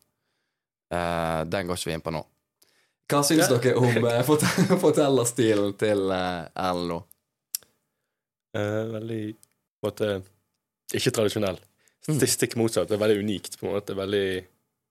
Uh, 0.95 1.43
den 1.51 1.67
går 1.67 1.75
ikke 1.81 1.91
vi 1.91 1.95
inn 1.97 2.05
på 2.05 2.13
nå. 2.15 2.21
Hva 3.11 3.21
syns 3.27 3.49
Ja. 3.51 3.57
dere 3.59 3.77
om 3.79 4.05
eh, 4.07 4.23
fortell- 4.27 4.79
fortellerstilen 4.85 5.73
til 5.79 6.11
eh, 6.15 6.47
Erlend 6.59 6.91
nå? 6.93 7.01
Eh, 8.57 8.85
veldig 8.95 9.21
på 9.37 9.87
en 9.87 9.91
måte 9.91 10.11
ikke 10.97 11.13
tradisjonell. 11.15 11.59
Stikk 12.07 12.55
motsatt. 12.59 12.89
Det 12.89 12.97
er 12.97 13.03
veldig 13.03 13.23
unikt. 13.25 13.59
på 13.59 13.67
en 13.67 13.75
måte 13.77 13.95
Veldig 13.99 14.45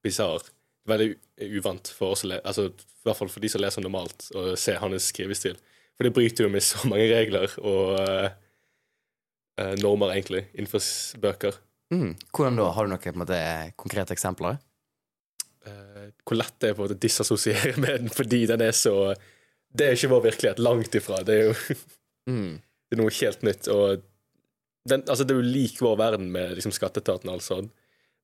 bisarr. 0.03 0.43
Veldig 0.87 1.15
uvant 1.57 1.87
for 1.95 2.13
oss, 2.13 2.23
altså, 2.27 2.67
i 2.69 3.07
hvert 3.07 3.17
fall 3.17 3.31
for 3.31 3.41
de 3.41 3.49
som 3.49 3.61
leser 3.63 3.81
normalt, 3.81 4.27
å 4.37 4.51
se 4.59 4.75
hans 4.77 5.07
skrivestil. 5.09 5.55
For 5.95 6.05
det 6.05 6.13
bryter 6.13 6.45
jo 6.45 6.51
med 6.53 6.61
så 6.63 6.83
mange 6.91 7.07
regler 7.09 7.55
og 7.63 7.95
eh, 9.61 9.75
normer, 9.81 10.13
egentlig, 10.15 10.45
innenfor 10.55 10.83
bøker. 11.23 11.57
Mm. 11.93 12.15
Hvordan 12.33 12.57
da? 12.59 12.69
Har 12.75 12.87
du 12.87 12.93
noen 12.95 13.19
måte, 13.21 13.39
konkrete 13.79 14.15
eksempler? 14.15 14.57
Eh, 15.65 16.09
hvor 16.25 16.37
lett 16.37 16.55
det 16.61 16.71
er 16.71 16.77
på 16.77 16.85
å 16.87 16.97
disassosiere 16.97 17.75
med 17.83 18.05
den 18.05 18.11
fordi 18.13 18.43
den 18.49 18.61
er 18.61 18.73
så 18.75 19.13
Det 19.75 19.87
er 19.87 19.95
ikke 19.97 20.11
vår 20.13 20.21
virkelighet. 20.29 20.59
Langt 20.63 20.95
ifra. 20.95 21.21
Det 21.25 21.39
er 21.39 21.47
jo 21.51 21.55
Mm. 22.25 22.55
det 22.89 22.95
er 22.95 23.01
noe 23.03 23.11
helt 23.13 23.43
nytt. 23.45 23.67
Og 23.69 23.99
den, 24.89 25.03
altså, 25.05 25.21
det 25.27 25.35
er 25.35 25.41
jo 25.43 25.51
lik 25.53 25.75
vår 25.81 25.97
verden 25.99 26.31
med 26.33 26.55
liksom, 26.57 26.71
skatteetaten 26.73 27.29
og 27.29 27.35
alt 27.35 27.45
sånt, 27.45 27.71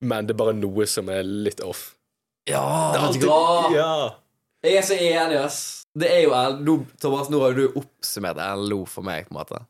men 0.02 0.26
det 0.26 0.34
er 0.34 0.40
bare 0.40 0.56
noe 0.58 0.88
som 0.90 1.10
er 1.14 1.22
litt 1.22 1.62
off. 1.62 1.92
Ja, 2.50 2.64
Det 2.90 2.98
er 2.98 3.06
alltid-? 3.06 3.76
Ja. 3.78 3.92
Jeg 4.66 4.80
er 4.80 4.88
så 4.88 4.98
enig, 4.98 5.38
ass. 5.38 5.60
Det 5.94 6.10
er 6.10 6.24
jo 6.24 6.34
nå, 6.66 6.76
Thomas, 7.02 7.30
nå 7.30 7.44
har 7.44 7.54
jo 7.54 7.68
du 7.68 7.80
oppsummert 7.84 8.42
LO 8.58 8.80
for 8.90 9.06
meg, 9.06 9.28
på 9.30 9.36
en 9.36 9.40
måte. 9.44 9.62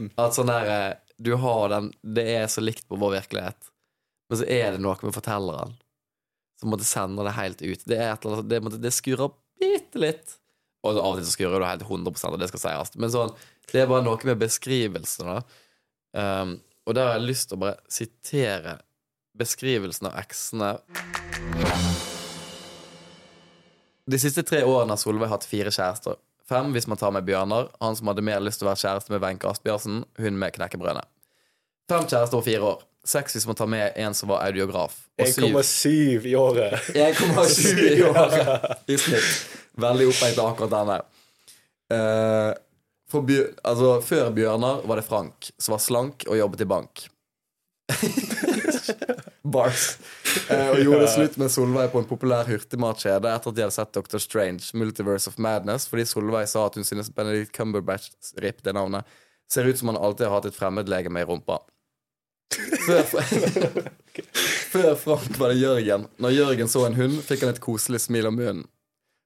Mm. 0.00 0.10
At 0.20 0.36
sånn 0.36 0.50
der 0.50 0.68
eh, 0.68 0.94
Du 1.16 1.30
har 1.40 1.70
den 1.72 1.86
Det 2.04 2.26
er 2.34 2.50
så 2.52 2.60
likt 2.60 2.84
på 2.84 2.98
vår 3.00 3.14
virkelighet, 3.14 3.70
men 4.28 4.40
så 4.42 4.44
er 4.44 4.74
det 4.74 4.82
noe 4.84 4.96
med 5.00 5.14
fortelleren 5.16 5.72
som 6.60 6.72
måtte 6.72 6.88
sende 6.88 7.24
det 7.24 7.36
helt 7.36 7.62
ut. 7.62 7.84
Det 7.84 7.96
er 7.96 8.10
et 8.12 8.24
eller 8.24 8.42
annet 8.42 8.72
Det, 8.72 8.80
det 8.80 8.92
skurrer 8.96 9.32
bitte 9.60 10.00
litt. 10.00 10.36
Og 10.84 10.96
av 10.96 11.14
og 11.14 11.18
til 11.18 11.26
så 11.26 11.34
skurrer 11.34 11.60
det 11.60 11.70
helt 11.72 11.86
100 11.88 12.30
og 12.30 12.40
det 12.40 12.48
skal 12.52 12.62
sies. 12.62 12.94
Men 12.96 13.12
sånn 13.12 13.34
Det 13.66 13.82
er 13.82 13.90
bare 13.90 14.04
noe 14.06 14.28
med 14.28 14.40
beskrivelsene, 14.40 15.36
da. 15.36 15.62
Um, 16.16 16.56
og 16.86 16.94
der 16.96 17.08
har 17.08 17.18
jeg 17.18 17.26
lyst 17.26 17.50
til 17.50 17.58
å 17.58 17.64
bare 17.64 17.92
sitere 17.92 18.76
beskrivelsen 19.36 20.06
av 20.08 20.14
eksene 20.22 20.68
De 24.06 24.20
siste 24.22 24.44
tre 24.46 24.62
årene 24.64 24.94
har 24.94 25.00
Solveig 25.02 25.28
hatt 25.32 25.44
fire 25.44 25.72
kjærester. 25.74 26.16
Fem 26.46 26.70
hvis 26.74 26.86
man 26.86 26.98
tar 26.98 27.10
med 27.10 27.26
Bjørnar, 27.26 27.72
han 27.82 27.96
som 27.98 28.06
hadde 28.10 28.22
mer 28.22 28.42
lyst 28.44 28.60
til 28.60 28.68
å 28.68 28.70
være 28.70 28.82
kjæreste 28.84 29.14
med 29.14 29.22
Wenche 29.24 29.50
Asbjørnsen, 29.50 30.04
hun 30.20 30.38
med 30.38 30.54
knekkebrødene. 30.54 31.02
Fem 31.90 32.06
kjærester 32.06 32.38
og 32.38 32.46
fire 32.46 32.68
år. 32.74 32.84
Seks 33.06 33.36
hvis 33.36 33.46
man 33.46 33.58
tar 33.58 33.70
med 33.70 33.98
en 34.02 34.14
som 34.18 34.30
var 34.30 34.44
audiograf. 34.46 34.94
Og 35.18 35.30
syv 35.30 35.58
1,7 35.58 36.30
i 36.30 36.34
året. 36.38 36.88
1,7 36.94 37.82
i 37.98 38.02
året 38.06 38.90
i 38.90 38.98
snitt. 38.98 39.34
Veldig 39.78 40.08
opphengt 40.10 40.40
akkurat 40.42 40.72
denne. 40.72 41.00
Uh, 41.92 42.54
for 43.10 43.26
Bjør, 43.26 43.52
altså, 43.62 43.90
før 44.02 44.30
Bjørnar 44.34 44.82
var 44.86 44.98
det 44.98 45.06
Frank, 45.06 45.50
som 45.58 45.76
var 45.76 45.82
slank 45.82 46.26
og 46.26 46.38
jobbet 46.38 46.64
i 46.64 46.70
bank. 46.70 47.06
Bars. 49.54 49.92
Eh, 50.52 50.68
og 50.70 50.80
gjorde 50.82 51.06
slutt 51.10 51.36
med 51.40 51.50
Solveig 51.50 51.90
på 51.92 52.00
en 52.00 52.08
populær 52.08 52.46
hurtigmatkjede 52.46 53.30
etter 53.32 53.50
at 53.50 53.56
de 53.56 53.64
hadde 53.64 53.74
sett 53.74 53.94
Dr. 53.96 54.20
Strange, 54.22 54.68
Multiverse 54.78 55.30
of 55.30 55.38
Madness, 55.42 55.88
fordi 55.90 56.04
Solveig 56.06 56.48
sa 56.50 56.66
at 56.68 56.76
hun 56.78 56.86
synes 56.86 57.10
Benedict 57.14 57.54
Cumberbatch, 57.56 58.12
rip 58.42 58.62
det 58.66 58.76
navnet, 58.76 59.08
ser 59.50 59.66
ut 59.66 59.78
som 59.78 59.90
han 59.90 59.98
alltid 59.98 60.26
har 60.26 60.36
hatt 60.36 60.48
et 60.50 60.58
fremmedlegeme 60.58 61.22
i 61.22 61.26
rumpa. 61.26 61.58
Før, 62.86 63.02
før 64.74 64.94
Frank 64.94 65.38
var 65.40 65.50
det 65.52 65.58
Jørgen. 65.60 66.06
Når 66.22 66.36
Jørgen 66.36 66.70
så 66.70 66.84
en 66.86 66.98
hund, 66.98 67.18
fikk 67.26 67.42
han 67.46 67.54
et 67.54 67.62
koselig 67.62 68.04
smil 68.06 68.30
om 68.30 68.38
munnen. 68.38 68.68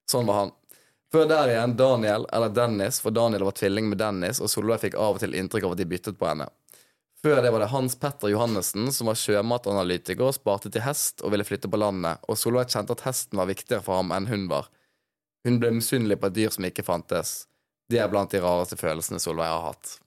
Sånn 0.09 0.27
var 0.29 0.45
han. 0.45 0.55
Før 1.11 1.27
der 1.27 1.51
igjen 1.51 1.75
Daniel, 1.75 2.25
eller 2.31 2.53
Dennis, 2.55 3.01
for 3.03 3.11
Daniel 3.11 3.43
var 3.43 3.55
tvilling 3.59 3.89
med 3.91 3.99
Dennis, 3.99 4.39
og 4.39 4.49
Solveig 4.51 4.79
fikk 4.85 4.95
av 4.95 5.17
og 5.17 5.23
til 5.23 5.35
inntrykk 5.35 5.67
av 5.67 5.75
at 5.75 5.81
de 5.81 5.87
byttet 5.91 6.19
på 6.19 6.29
henne. 6.29 6.47
Før 7.21 7.41
det 7.41 7.51
var 7.53 7.61
det 7.61 7.69
Hans 7.69 7.93
Petter 8.01 8.31
Johannessen, 8.33 8.87
som 8.93 9.05
var 9.11 9.17
sjømatanalytiker 9.19 10.25
og 10.25 10.33
sparte 10.33 10.71
til 10.73 10.81
hest 10.81 11.21
og 11.21 11.35
ville 11.35 11.45
flytte 11.45 11.69
på 11.69 11.77
landet, 11.77 12.17
og 12.25 12.37
Solveig 12.39 12.71
kjente 12.73 12.95
at 12.95 13.03
hesten 13.05 13.37
var 13.37 13.49
viktigere 13.49 13.83
for 13.85 13.99
ham 13.99 14.09
enn 14.15 14.25
hun 14.25 14.47
var. 14.49 14.71
Hun 15.45 15.59
ble 15.61 15.69
misunnelig 15.75 16.17
på 16.17 16.31
et 16.31 16.37
dyr 16.39 16.55
som 16.55 16.65
ikke 16.65 16.85
fantes. 16.85 17.43
Det 17.85 17.99
er 18.01 18.09
blant 18.09 18.33
de 18.33 18.41
rareste 18.41 18.77
følelsene 18.79 19.21
Solveig 19.21 19.53
har 19.53 19.67
hatt. 19.69 19.99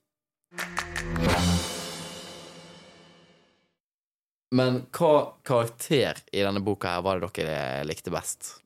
Men 4.54 4.80
hva 4.94 5.14
karakter 5.46 6.18
i 6.34 6.42
denne 6.42 6.62
boka 6.66 6.96
her 6.96 7.04
var 7.06 7.22
det 7.22 7.30
dere 7.38 7.86
likte 7.86 8.14
best? 8.14 8.56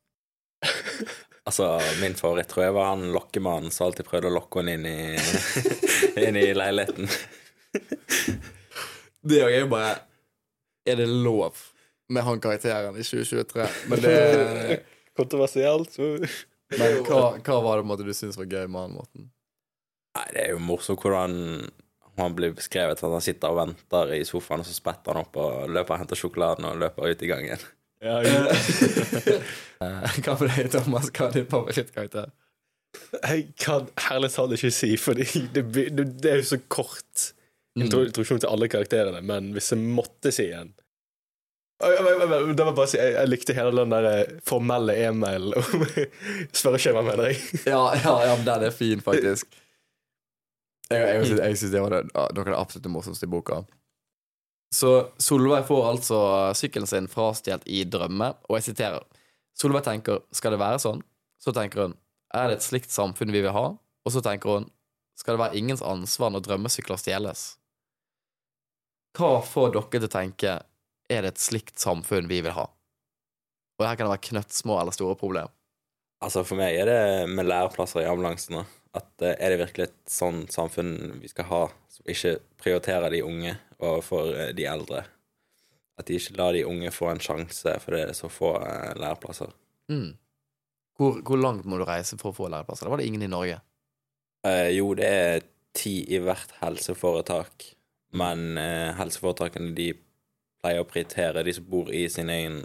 Altså, 1.48 1.78
min 2.02 2.12
favoritt 2.12 2.50
tror 2.50 2.66
jeg 2.66 2.72
var 2.76 2.90
han 2.90 3.06
lokkemannen 3.08 3.72
som 3.72 3.86
alltid 3.86 4.04
prøvde 4.04 4.28
å 4.28 4.34
lokke 4.34 4.60
henne 4.60 4.74
inn 4.76 4.82
i, 4.84 5.16
inn 6.26 6.36
i 6.36 6.42
leiligheten. 6.52 7.08
Det 9.28 9.40
er 9.42 9.58
jo 9.60 9.66
bare 9.72 9.96
Er 10.88 11.00
det 11.00 11.08
lov 11.08 11.56
med 12.08 12.24
han 12.24 12.40
karakteren 12.40 12.96
i 12.96 13.04
2023? 13.04 13.66
Men, 13.90 14.00
det, 14.00 14.78
Kontroversielt. 15.18 15.92
Så. 15.92 16.06
men 16.78 17.02
hva, 17.04 17.24
hva 17.44 17.58
var 17.64 17.82
det 17.82 17.88
måte, 17.90 18.06
du 18.06 18.14
syntes 18.16 18.38
var 18.40 18.48
gøy 18.48 18.64
med 18.70 18.86
han, 18.86 18.94
Morten? 18.96 19.26
Nei, 20.16 20.24
det 20.32 20.44
er 20.46 20.54
jo 20.54 20.62
morsomt 20.64 21.02
hvordan 21.04 21.34
han 22.18 22.34
blir 22.34 22.54
beskrevet 22.56 22.98
at 22.98 23.12
han 23.12 23.22
sitter 23.22 23.52
og 23.52 23.58
venter 23.60 24.14
i 24.16 24.22
sofaen, 24.26 24.64
og 24.64 24.66
så 24.66 24.74
spetter 24.74 25.12
han 25.12 25.20
opp 25.26 25.36
og 25.38 25.68
løper 25.70 25.94
og 25.94 26.00
henter 26.00 26.18
sjokoladen 26.18 26.66
og 26.66 26.80
løper 26.80 27.12
ut 27.12 27.20
i 27.22 27.30
gangen. 27.30 27.66
Ja, 28.02 28.20
ja. 28.24 28.42
Eh, 29.78 30.14
Hva 30.24 30.32
med 30.40 30.48
deg, 30.56 30.72
Thomas? 30.74 31.06
Hva 31.14 31.28
er 31.28 31.34
din 31.36 31.44
favorittkarakter? 31.46 32.32
Jeg 33.14 33.44
kan 33.62 33.84
herlig 34.08 34.32
talt 34.34 34.56
ikke 34.56 34.72
si, 34.74 34.88
fordi 34.98 35.26
det, 35.54 35.62
det, 35.70 36.06
det 36.18 36.32
er 36.32 36.40
jo 36.40 36.48
så 36.48 36.58
kort 36.66 37.28
introduksjon 37.86 38.42
til 38.42 38.50
alle 38.50 38.68
karakterene, 38.72 39.22
men 39.24 39.52
hvis 39.54 39.72
jeg 39.74 39.80
måtte 39.82 40.34
si 40.34 40.50
en 40.52 40.74
det 41.78 42.64
var 42.64 42.72
bare 42.74 42.88
si, 42.90 42.98
jeg, 42.98 43.12
jeg 43.14 43.30
likte 43.30 43.54
hele 43.54 43.70
den 43.70 43.92
der 43.94 44.06
eh, 44.10 44.30
formelle 44.42 44.96
e-mailen 44.98 45.54
om 45.54 45.84
spørreskjema, 46.60 47.04
mener 47.06 47.30
jeg. 47.30 47.38
Ja, 47.68 47.84
ja, 47.94 48.14
ja, 48.26 48.32
men 48.34 48.46
den 48.48 48.64
er 48.66 48.74
fin, 48.74 49.02
faktisk. 49.04 49.46
Jeg, 50.90 51.04
jeg, 51.04 51.20
jeg, 51.22 51.36
jeg 51.38 51.60
syns 51.60 51.74
det 51.76 51.82
var 51.84 51.94
det, 51.94 52.00
noe 52.10 52.24
av 52.26 52.48
det 52.48 52.56
absolutt 52.58 52.90
morsomste 52.90 53.28
i 53.28 53.30
boka. 53.30 53.60
Så 54.74 54.90
Solveig 55.22 55.68
får 55.68 55.86
altså 55.92 56.18
sykkelen 56.58 56.88
sin 56.90 57.06
frastjålet 57.08 57.64
i 57.70 57.84
drømme, 57.88 58.32
og 58.48 58.58
jeg 58.58 58.72
siterer. 58.72 59.06
Solveig 59.58 59.84
tenker 59.86 60.24
'skal 60.32 60.54
det 60.54 60.60
være 60.60 60.82
sånn'? 60.82 61.02
Så 61.38 61.54
tenker 61.54 61.82
hun 61.82 61.94
'er 62.34 62.48
det 62.48 62.58
et 62.58 62.66
slikt 62.66 62.90
samfunn 62.90 63.32
vi 63.32 63.40
vil 63.40 63.54
ha'? 63.54 63.78
Og 64.04 64.12
så 64.12 64.20
tenker 64.20 64.50
hun 64.50 64.70
'skal 65.16 65.36
det 65.36 65.44
være 65.44 65.56
ingens 65.56 65.82
ansvar 65.82 66.30
når 66.30 66.42
drømmesykler 66.46 66.96
stjeles'? 66.96 67.57
Hva 69.18 69.40
får 69.42 69.72
dere 69.74 69.90
til 69.90 70.06
å 70.06 70.12
tenke 70.12 70.50
'er 71.10 71.22
det 71.22 71.34
et 71.34 71.40
slikt 71.42 71.78
samfunn 71.78 72.28
vi 72.30 72.40
vil 72.40 72.54
ha'? 72.54 72.68
Og 73.78 73.86
her 73.86 73.96
kan 73.96 74.06
det 74.06 74.14
være 74.14 74.28
knøttsmå 74.30 74.80
eller 74.80 74.94
store 74.94 75.16
problem. 75.18 75.48
Altså 76.22 76.44
For 76.44 76.58
meg 76.58 76.74
er 76.74 76.86
det 76.86 77.30
med 77.30 77.46
læreplasser 77.46 78.02
i 78.02 78.08
ambulansen. 78.10 78.64
At 78.94 79.22
eh, 79.22 79.34
Er 79.38 79.50
det 79.50 79.58
virkelig 79.58 79.88
et 79.88 79.98
sånt 80.06 80.52
samfunn 80.52 81.20
vi 81.22 81.28
skal 81.28 81.46
ha, 81.50 81.60
som 81.88 82.06
ikke 82.06 82.38
prioriterer 82.58 83.10
de 83.10 83.22
unge 83.22 83.56
overfor 83.78 84.32
eh, 84.34 84.54
de 84.54 84.66
eldre? 84.66 85.04
At 85.98 86.06
de 86.06 86.14
ikke 86.18 86.36
lar 86.38 86.54
de 86.54 86.66
unge 86.66 86.90
få 86.94 87.10
en 87.10 87.22
sjanse 87.22 87.74
fordi 87.82 88.02
det 88.02 88.14
er 88.14 88.18
så 88.18 88.30
få 88.30 88.54
eh, 88.62 88.94
læreplasser. 88.98 89.50
Mm. 89.90 90.16
Hvor, 90.98 91.22
hvor 91.22 91.38
langt 91.38 91.66
må 91.66 91.78
du 91.78 91.86
reise 91.86 92.18
for 92.18 92.30
å 92.30 92.38
få 92.38 92.50
læreplasser? 92.50 92.86
Da 92.86 92.90
var 92.90 93.02
det 93.02 93.06
ingen 93.06 93.22
i 93.22 93.30
Norge. 93.30 93.60
Eh, 94.46 94.70
jo, 94.74 94.92
det 94.98 95.06
er 95.06 95.46
ti 95.78 96.00
i 96.10 96.18
hvert 96.22 96.54
helseforetak, 96.62 97.74
men 98.16 98.58
eh, 98.60 98.92
helseforetakene 98.98 99.74
de 99.76 99.92
pleier 100.62 100.82
å 100.82 100.88
prioritere 100.88 101.44
de 101.46 101.54
som 101.54 101.66
bor 101.68 101.90
i 101.94 102.06
sin 102.10 102.30
egen 102.32 102.62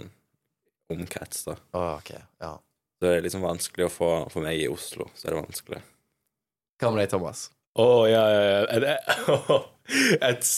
omkrets, 0.93 1.45
da. 1.47 1.57
Å, 1.75 1.83
ok, 1.99 2.13
ja. 2.43 2.53
Så 2.99 3.07
det 3.07 3.17
er 3.17 3.25
liksom 3.25 3.43
vanskelig 3.43 3.87
å 3.87 3.91
få 3.91 4.09
For 4.31 4.45
meg 4.45 4.61
i 4.61 4.69
Oslo, 4.71 5.09
så 5.17 5.27
er 5.27 5.33
det 5.33 5.41
vanskelig. 5.41 5.81
Hva 6.79 6.91
med 6.93 7.03
deg, 7.03 7.09
Thomas? 7.11 7.47
Å, 7.79 7.87
ja, 8.07 8.23
ja, 8.31 8.43
ja. 8.47 8.61
Er 8.77 8.87
Et, 10.29 10.49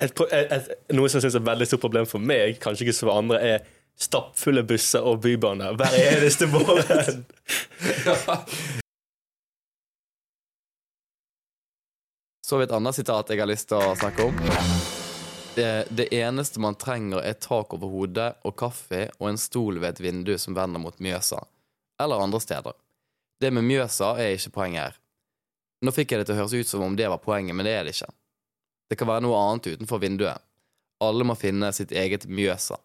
et, 0.00 0.20
et, 0.30 0.52
et, 0.54 0.68
noe 0.94 1.10
som 1.10 1.18
jeg 1.18 1.26
syns 1.26 1.34
er 1.34 1.42
et 1.42 1.48
veldig 1.48 1.66
stort 1.66 1.82
problem 1.82 2.06
for 2.08 2.22
meg, 2.22 2.60
kanskje 2.62 2.86
ikke 2.86 2.94
så 2.94 3.08
for 3.08 3.18
andre, 3.18 3.40
er 3.42 3.64
stappfulle 4.00 4.62
busser 4.64 5.04
og 5.04 5.20
bybaner 5.24 5.74
hver 5.76 5.96
eneste 5.98 6.46
morgen. 6.54 7.24
Så 12.50 12.56
har 12.56 12.58
vi 12.58 12.64
et 12.64 12.72
annet 12.74 12.94
sitat 12.94 13.28
jeg 13.30 13.38
har 13.38 13.46
lyst 13.46 13.68
til 13.70 13.78
å 13.78 13.92
snakke 13.94 14.24
om. 14.26 14.38
Det, 15.54 15.84
det 15.94 16.08
eneste 16.18 16.58
man 16.58 16.74
trenger, 16.74 17.20
er 17.22 17.36
tak 17.38 17.76
over 17.76 17.92
hodet 17.92 18.26
og 18.42 18.56
kaffe 18.58 19.04
og 19.20 19.28
en 19.28 19.38
stol 19.38 19.78
ved 19.78 19.92
et 19.92 20.00
vindu 20.02 20.32
som 20.34 20.56
vender 20.58 20.82
mot 20.82 20.98
Mjøsa, 20.98 21.44
eller 22.02 22.24
andre 22.24 22.40
steder. 22.42 22.74
Det 23.38 23.52
med 23.54 23.68
Mjøsa 23.68 24.10
er 24.18 24.34
ikke 24.34 24.54
poenget 24.58 24.82
her. 24.82 24.98
Nå 25.86 25.94
fikk 25.94 26.10
jeg 26.10 26.24
det 26.24 26.26
til 26.26 26.40
å 26.40 26.40
høres 26.40 26.56
ut 26.58 26.72
som 26.72 26.82
om 26.88 26.98
det 26.98 27.06
var 27.14 27.22
poenget, 27.22 27.54
men 27.54 27.70
det 27.70 27.76
er 27.76 27.86
det 27.86 27.94
ikke. 27.94 28.10
Det 28.90 28.98
kan 28.98 29.12
være 29.14 29.28
noe 29.28 29.46
annet 29.46 29.70
utenfor 29.76 30.02
vinduet. 30.02 30.48
Alle 31.06 31.30
må 31.30 31.38
finne 31.38 31.70
sitt 31.70 31.94
eget 31.94 32.26
Mjøsa. 32.26 32.82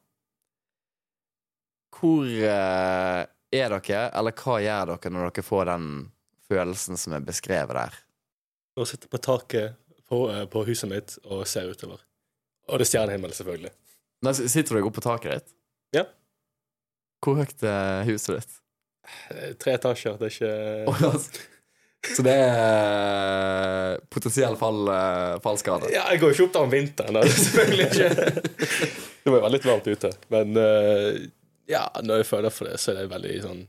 Hvor 1.98 2.30
eh, 2.30 3.22
er 3.26 3.80
dere, 3.80 4.08
eller 4.14 4.42
hva 4.46 4.62
gjør 4.62 4.94
dere 4.94 5.18
når 5.18 5.32
dere 5.32 5.50
får 5.54 5.70
den 5.74 5.94
følelsen 6.54 7.02
som 7.02 7.18
er 7.18 7.32
beskrevet 7.34 7.82
der? 7.82 8.04
Og 8.76 8.88
sitter 8.90 9.08
på 9.12 9.20
taket 9.24 9.78
på, 10.10 10.20
eh, 10.32 10.46
på 10.46 10.66
huset 10.68 10.90
mitt 10.92 11.18
og 11.24 11.46
ser 11.48 11.72
utover. 11.72 12.02
Og 12.68 12.80
det 12.80 12.88
er 12.88 12.92
stjernehimmel, 12.92 13.34
selvfølgelig. 13.36 13.72
Da 14.26 14.34
Sitter 14.34 14.74
du 14.74 14.80
deg 14.80 14.88
oppe 14.88 15.00
på 15.00 15.06
taket 15.06 15.36
ditt? 15.36 15.52
Ja. 15.94 16.06
Hvor 17.24 17.38
høyt 17.40 17.64
er 17.66 18.06
huset 18.10 18.40
ditt? 18.40 18.56
Eh, 19.32 19.52
Tre 19.62 19.76
etasjer, 19.78 20.18
det 20.20 20.32
er 20.32 20.34
ikke 20.34 21.20
Så 22.16 22.22
det 22.26 22.34
er 22.38 24.02
potensiell 24.14 24.58
fall, 24.58 24.82
eh, 24.94 25.38
fallskade? 25.46 25.90
Ja, 25.94 26.08
jeg 26.12 26.22
går 26.22 26.34
jo 26.34 26.36
ikke 26.36 26.48
opp 26.50 26.54
der 26.58 26.68
om 26.68 26.74
vinteren, 26.74 27.18
da. 27.18 27.24
Selvfølgelig 27.46 27.88
ikke. 27.92 28.10
Det 29.24 29.32
må 29.32 29.40
jo 29.40 29.46
være 29.46 29.54
litt 29.56 29.70
varmt 29.70 29.90
ute. 29.90 30.12
Men 30.34 30.60
ja, 31.70 31.88
når 32.04 32.22
jeg 32.22 32.30
føler 32.30 32.54
for 32.54 32.70
det, 32.70 32.78
så 32.82 32.92
er 32.94 33.00
det 33.00 33.10
veldig 33.10 33.38
sånn 33.42 33.64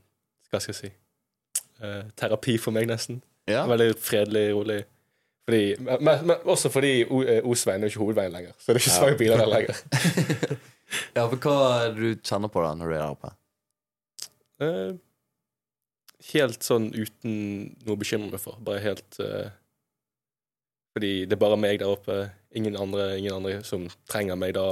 Hva 0.52 0.60
skal 0.60 0.74
jeg 0.74 0.80
si 0.82 0.90
Terapi 2.16 2.58
for 2.60 2.76
meg, 2.76 2.88
nesten. 2.88 3.22
Ja. 3.48 3.62
Veldig 3.68 3.94
fredelig, 4.00 4.50
rolig. 4.56 4.82
Fordi, 5.46 5.76
men, 5.78 6.26
men 6.26 6.36
også 6.50 6.70
fordi 6.74 6.92
eh, 7.04 7.44
Osveien 7.46 7.84
er 7.84 7.92
ikke 7.92 8.02
hovedveien 8.02 8.32
lenger. 8.34 8.54
Så 8.58 8.72
det 8.72 8.80
er 8.80 8.82
ikke 8.82 8.94
så 8.96 9.04
mange 9.04 9.18
biler 9.20 9.42
der 9.42 9.50
lenger. 9.52 9.82
ja, 11.16 11.26
for 11.26 11.36
hva 11.38 11.58
er 11.84 11.92
det 11.94 12.00
du 12.00 12.24
kjenner 12.26 12.50
på 12.50 12.64
da 12.64 12.72
når 12.74 12.90
du 12.90 12.94
er 12.96 13.02
der 13.04 13.12
oppe? 13.14 13.30
Eh, 14.66 14.96
helt 16.32 16.66
sånn 16.66 16.88
uten 16.96 17.36
noe 17.86 17.94
å 17.94 18.00
bekymre 18.00 18.32
meg 18.32 18.42
for. 18.42 18.58
Bare 18.66 18.82
helt 18.82 19.20
eh, 19.22 19.54
Fordi 20.96 21.12
det 21.28 21.38
er 21.38 21.44
bare 21.44 21.60
meg 21.60 21.78
der 21.82 21.94
oppe. 21.94 22.18
Ingen 22.56 22.78
andre, 22.80 23.12
ingen 23.20 23.38
andre 23.38 23.60
som 23.68 23.86
trenger 24.10 24.38
meg 24.40 24.56
da. 24.58 24.66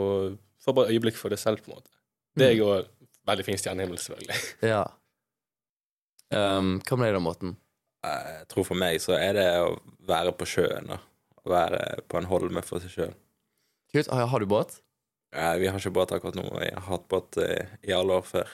Og 0.00 0.38
får 0.64 0.78
bare 0.78 0.94
øyeblikk 0.94 1.18
for 1.20 1.28
det 1.28 1.42
selv, 1.42 1.60
på 1.60 1.72
en 1.72 1.76
måte. 1.76 1.92
Det 2.38 2.48
er 2.48 2.56
jo 2.56 2.72
veldig 3.28 3.44
fin 3.44 3.58
stjernehimmel, 3.60 3.98
selvfølgelig. 4.00 4.38
Ja. 4.64 4.86
Um, 6.32 6.78
hva 6.86 6.96
med 6.96 7.10
deg 7.10 7.18
da, 7.18 7.20
Morten? 7.20 7.56
Eh, 8.06 8.30
Jeg 8.40 8.48
tror 8.52 8.66
for 8.68 8.78
meg 8.78 9.00
så 9.02 9.16
er 9.18 9.36
det 9.38 9.48
å 9.62 9.74
være 10.08 10.34
på 10.36 10.48
sjøen, 10.48 10.90
da. 10.90 10.98
Å 11.42 11.50
være 11.50 11.82
på 12.06 12.20
en 12.20 12.30
holme 12.30 12.62
for 12.66 12.82
seg 12.82 12.94
sjøl. 12.94 13.14
Kult. 13.92 14.08
Har, 14.08 14.28
har 14.30 14.40
du 14.42 14.46
båt? 14.46 14.78
Vi 15.32 15.68
har 15.68 15.78
ikke 15.80 15.94
båt 15.96 16.10
akkurat 16.12 16.36
nå, 16.36 16.44
jeg 16.60 16.74
har 16.76 16.88
hatt 16.90 17.06
båt 17.08 17.38
eh, 17.40 17.70
i 17.88 17.94
alle 17.96 18.18
år 18.20 18.26
før. 18.28 18.50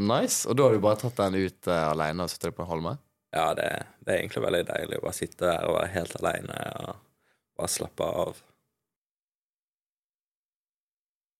Nice. 0.00 0.44
Og 0.48 0.56
da 0.56 0.66
har 0.66 0.76
du 0.76 0.82
bare 0.84 1.00
tatt 1.00 1.16
den 1.16 1.38
ut 1.46 1.68
uh, 1.68 1.90
aleine 1.90 2.24
og 2.24 2.32
satt 2.32 2.44
deg 2.46 2.54
på 2.56 2.64
en 2.64 2.70
holme? 2.70 2.92
Ja, 3.32 3.50
det, 3.56 3.66
det 4.04 4.12
er 4.12 4.20
egentlig 4.22 4.42
veldig 4.44 4.62
deilig 4.68 4.98
å 5.00 5.04
bare 5.04 5.16
sitte 5.16 5.46
der 5.46 5.66
og 5.68 5.76
være 5.76 5.92
helt 5.94 6.16
aleine 6.20 6.60
og 6.80 7.02
bare 7.60 7.72
slappe 7.72 8.08
av. 8.24 8.40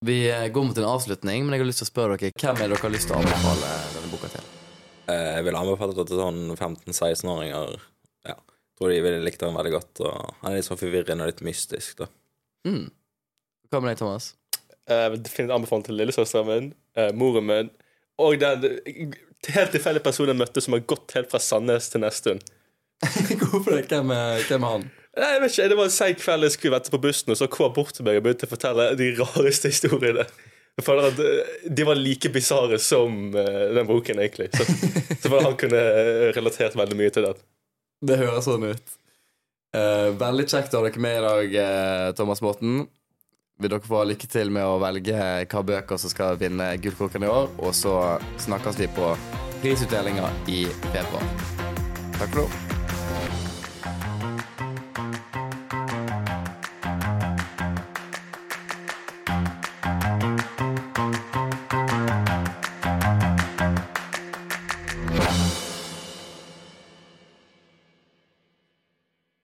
Vi 0.07 0.23
eh, 0.31 0.47
går 0.49 0.65
mot 0.65 0.79
en 0.81 0.89
avslutning, 0.95 1.45
men 1.45 1.57
jeg 1.57 1.65
har 1.65 1.69
lyst 1.69 1.83
til 1.83 1.89
å 1.89 1.93
spørre 1.93 2.17
dere 2.21 2.33
hvem 2.41 2.57
er 2.65 2.73
dere 2.73 2.81
har 2.85 2.95
lyst 2.95 3.11
til 3.11 3.19
å 3.19 3.21
anbefale 3.21 3.75
denne 3.97 4.13
boka 4.13 4.33
til? 4.33 4.49
Eh, 5.11 5.27
Jeg 5.37 5.47
vil 5.49 5.59
anbefale 5.59 5.97
det 5.97 6.07
til 6.09 6.21
sånn 6.23 6.41
15-16-åringer. 6.57 7.77
Ja, 8.31 8.37
tror 8.79 8.95
de 8.95 9.03
ville 9.05 9.23
likt 9.27 9.43
den 9.43 9.57
veldig 9.59 9.75
godt. 9.77 10.03
Og 10.07 10.15
han 10.41 10.53
er 10.53 10.59
litt 10.61 10.69
sånn 10.69 10.81
forvirrende 10.81 11.27
og 11.27 11.33
litt 11.33 11.45
mystisk, 11.47 12.05
da. 12.05 12.11
Mm. 12.69 12.87
Hva 13.71 13.83
med 13.83 13.93
deg, 13.93 14.01
Thomas? 14.03 14.33
Vil 14.91 15.21
definitivt 15.23 15.55
anbefale 15.55 15.87
til 15.87 16.01
lillesøsteren 16.01 16.49
min, 16.49 16.73
uh, 16.99 17.11
moren 17.15 17.47
min 17.47 17.69
og 18.21 18.41
den 18.41 18.65
helt 19.49 19.73
tilfeldige 19.73 20.05
personen 20.05 20.35
jeg 20.35 20.41
møtte 20.43 20.63
som 20.65 20.77
har 20.77 20.87
gått 20.89 21.15
helt 21.17 21.31
fra 21.33 21.41
Sandnes 21.43 21.89
til 21.93 22.03
Nesttun. 22.05 22.41
Hvorfor 23.41 23.73
det? 23.73 23.87
Hvem 23.89 24.13
er, 24.13 24.43
hvem 24.49 24.67
er 24.67 24.75
han? 24.75 24.89
Nei, 25.17 25.31
jeg 25.35 25.43
vet 25.43 25.55
ikke, 25.55 25.69
Det 25.73 25.79
var 25.79 25.89
en 25.89 25.95
seig 25.95 26.19
kveld 26.21 26.47
jeg 26.47 26.55
skulle 26.55 26.75
vente 26.77 26.93
på 26.93 27.01
bussen, 27.03 27.33
og 27.33 27.39
så 27.41 27.49
kom 27.51 27.67
han 27.69 27.77
bort 27.79 27.95
til 27.97 28.07
meg 28.07 28.21
og 28.21 28.27
begynte 28.27 28.47
å 28.47 28.53
fortelle 28.53 28.91
de 29.01 29.09
rareste 29.19 29.73
historiene. 29.73 30.27
Jeg 30.81 30.87
føler 30.87 31.11
at 31.11 31.19
eh, 31.21 31.57
De 31.77 31.85
var 31.85 31.99
like 31.99 32.31
bisarre 32.33 32.79
som 32.81 33.35
eh, 33.37 33.67
den 33.77 33.89
boken, 33.89 34.23
egentlig. 34.23 34.49
Så, 34.57 34.65
så 35.21 35.33
bare 35.33 35.51
han 35.51 35.59
kunne 35.61 35.81
eh, 35.81 36.31
relatert 36.37 36.79
veldig 36.79 36.97
mye 36.97 37.13
til 37.13 37.29
den. 37.29 37.43
Det 38.01 38.17
høres 38.17 38.49
sånn 38.49 38.65
ut. 38.71 38.97
Uh, 39.77 40.11
veldig 40.19 40.47
kjekt 40.51 40.73
å 40.75 40.81
ha 40.81 40.89
dere 40.89 41.03
med 41.05 41.19
i 41.21 41.21
dag, 41.23 41.53
Thomas 42.19 42.41
Morten. 42.43 42.81
Vil 43.61 43.71
dere 43.71 43.85
få 43.85 44.01
lykke 44.09 44.31
til 44.33 44.51
med 44.51 44.65
å 44.67 44.81
velge 44.83 45.21
hva 45.53 45.63
bøker 45.69 46.01
som 46.01 46.11
skal 46.11 46.41
vinne 46.41 46.73
Gullkorken 46.81 47.29
i 47.29 47.31
år. 47.31 47.53
Og 47.61 47.77
så 47.77 47.95
snakkes 48.41 48.81
vi 48.81 48.91
på 48.97 49.13
prisutdelinga 49.61 50.33
i 50.49 50.65
februar. 50.89 51.31
Takk 52.17 52.33
for 52.33 52.43
nå. 52.43 52.70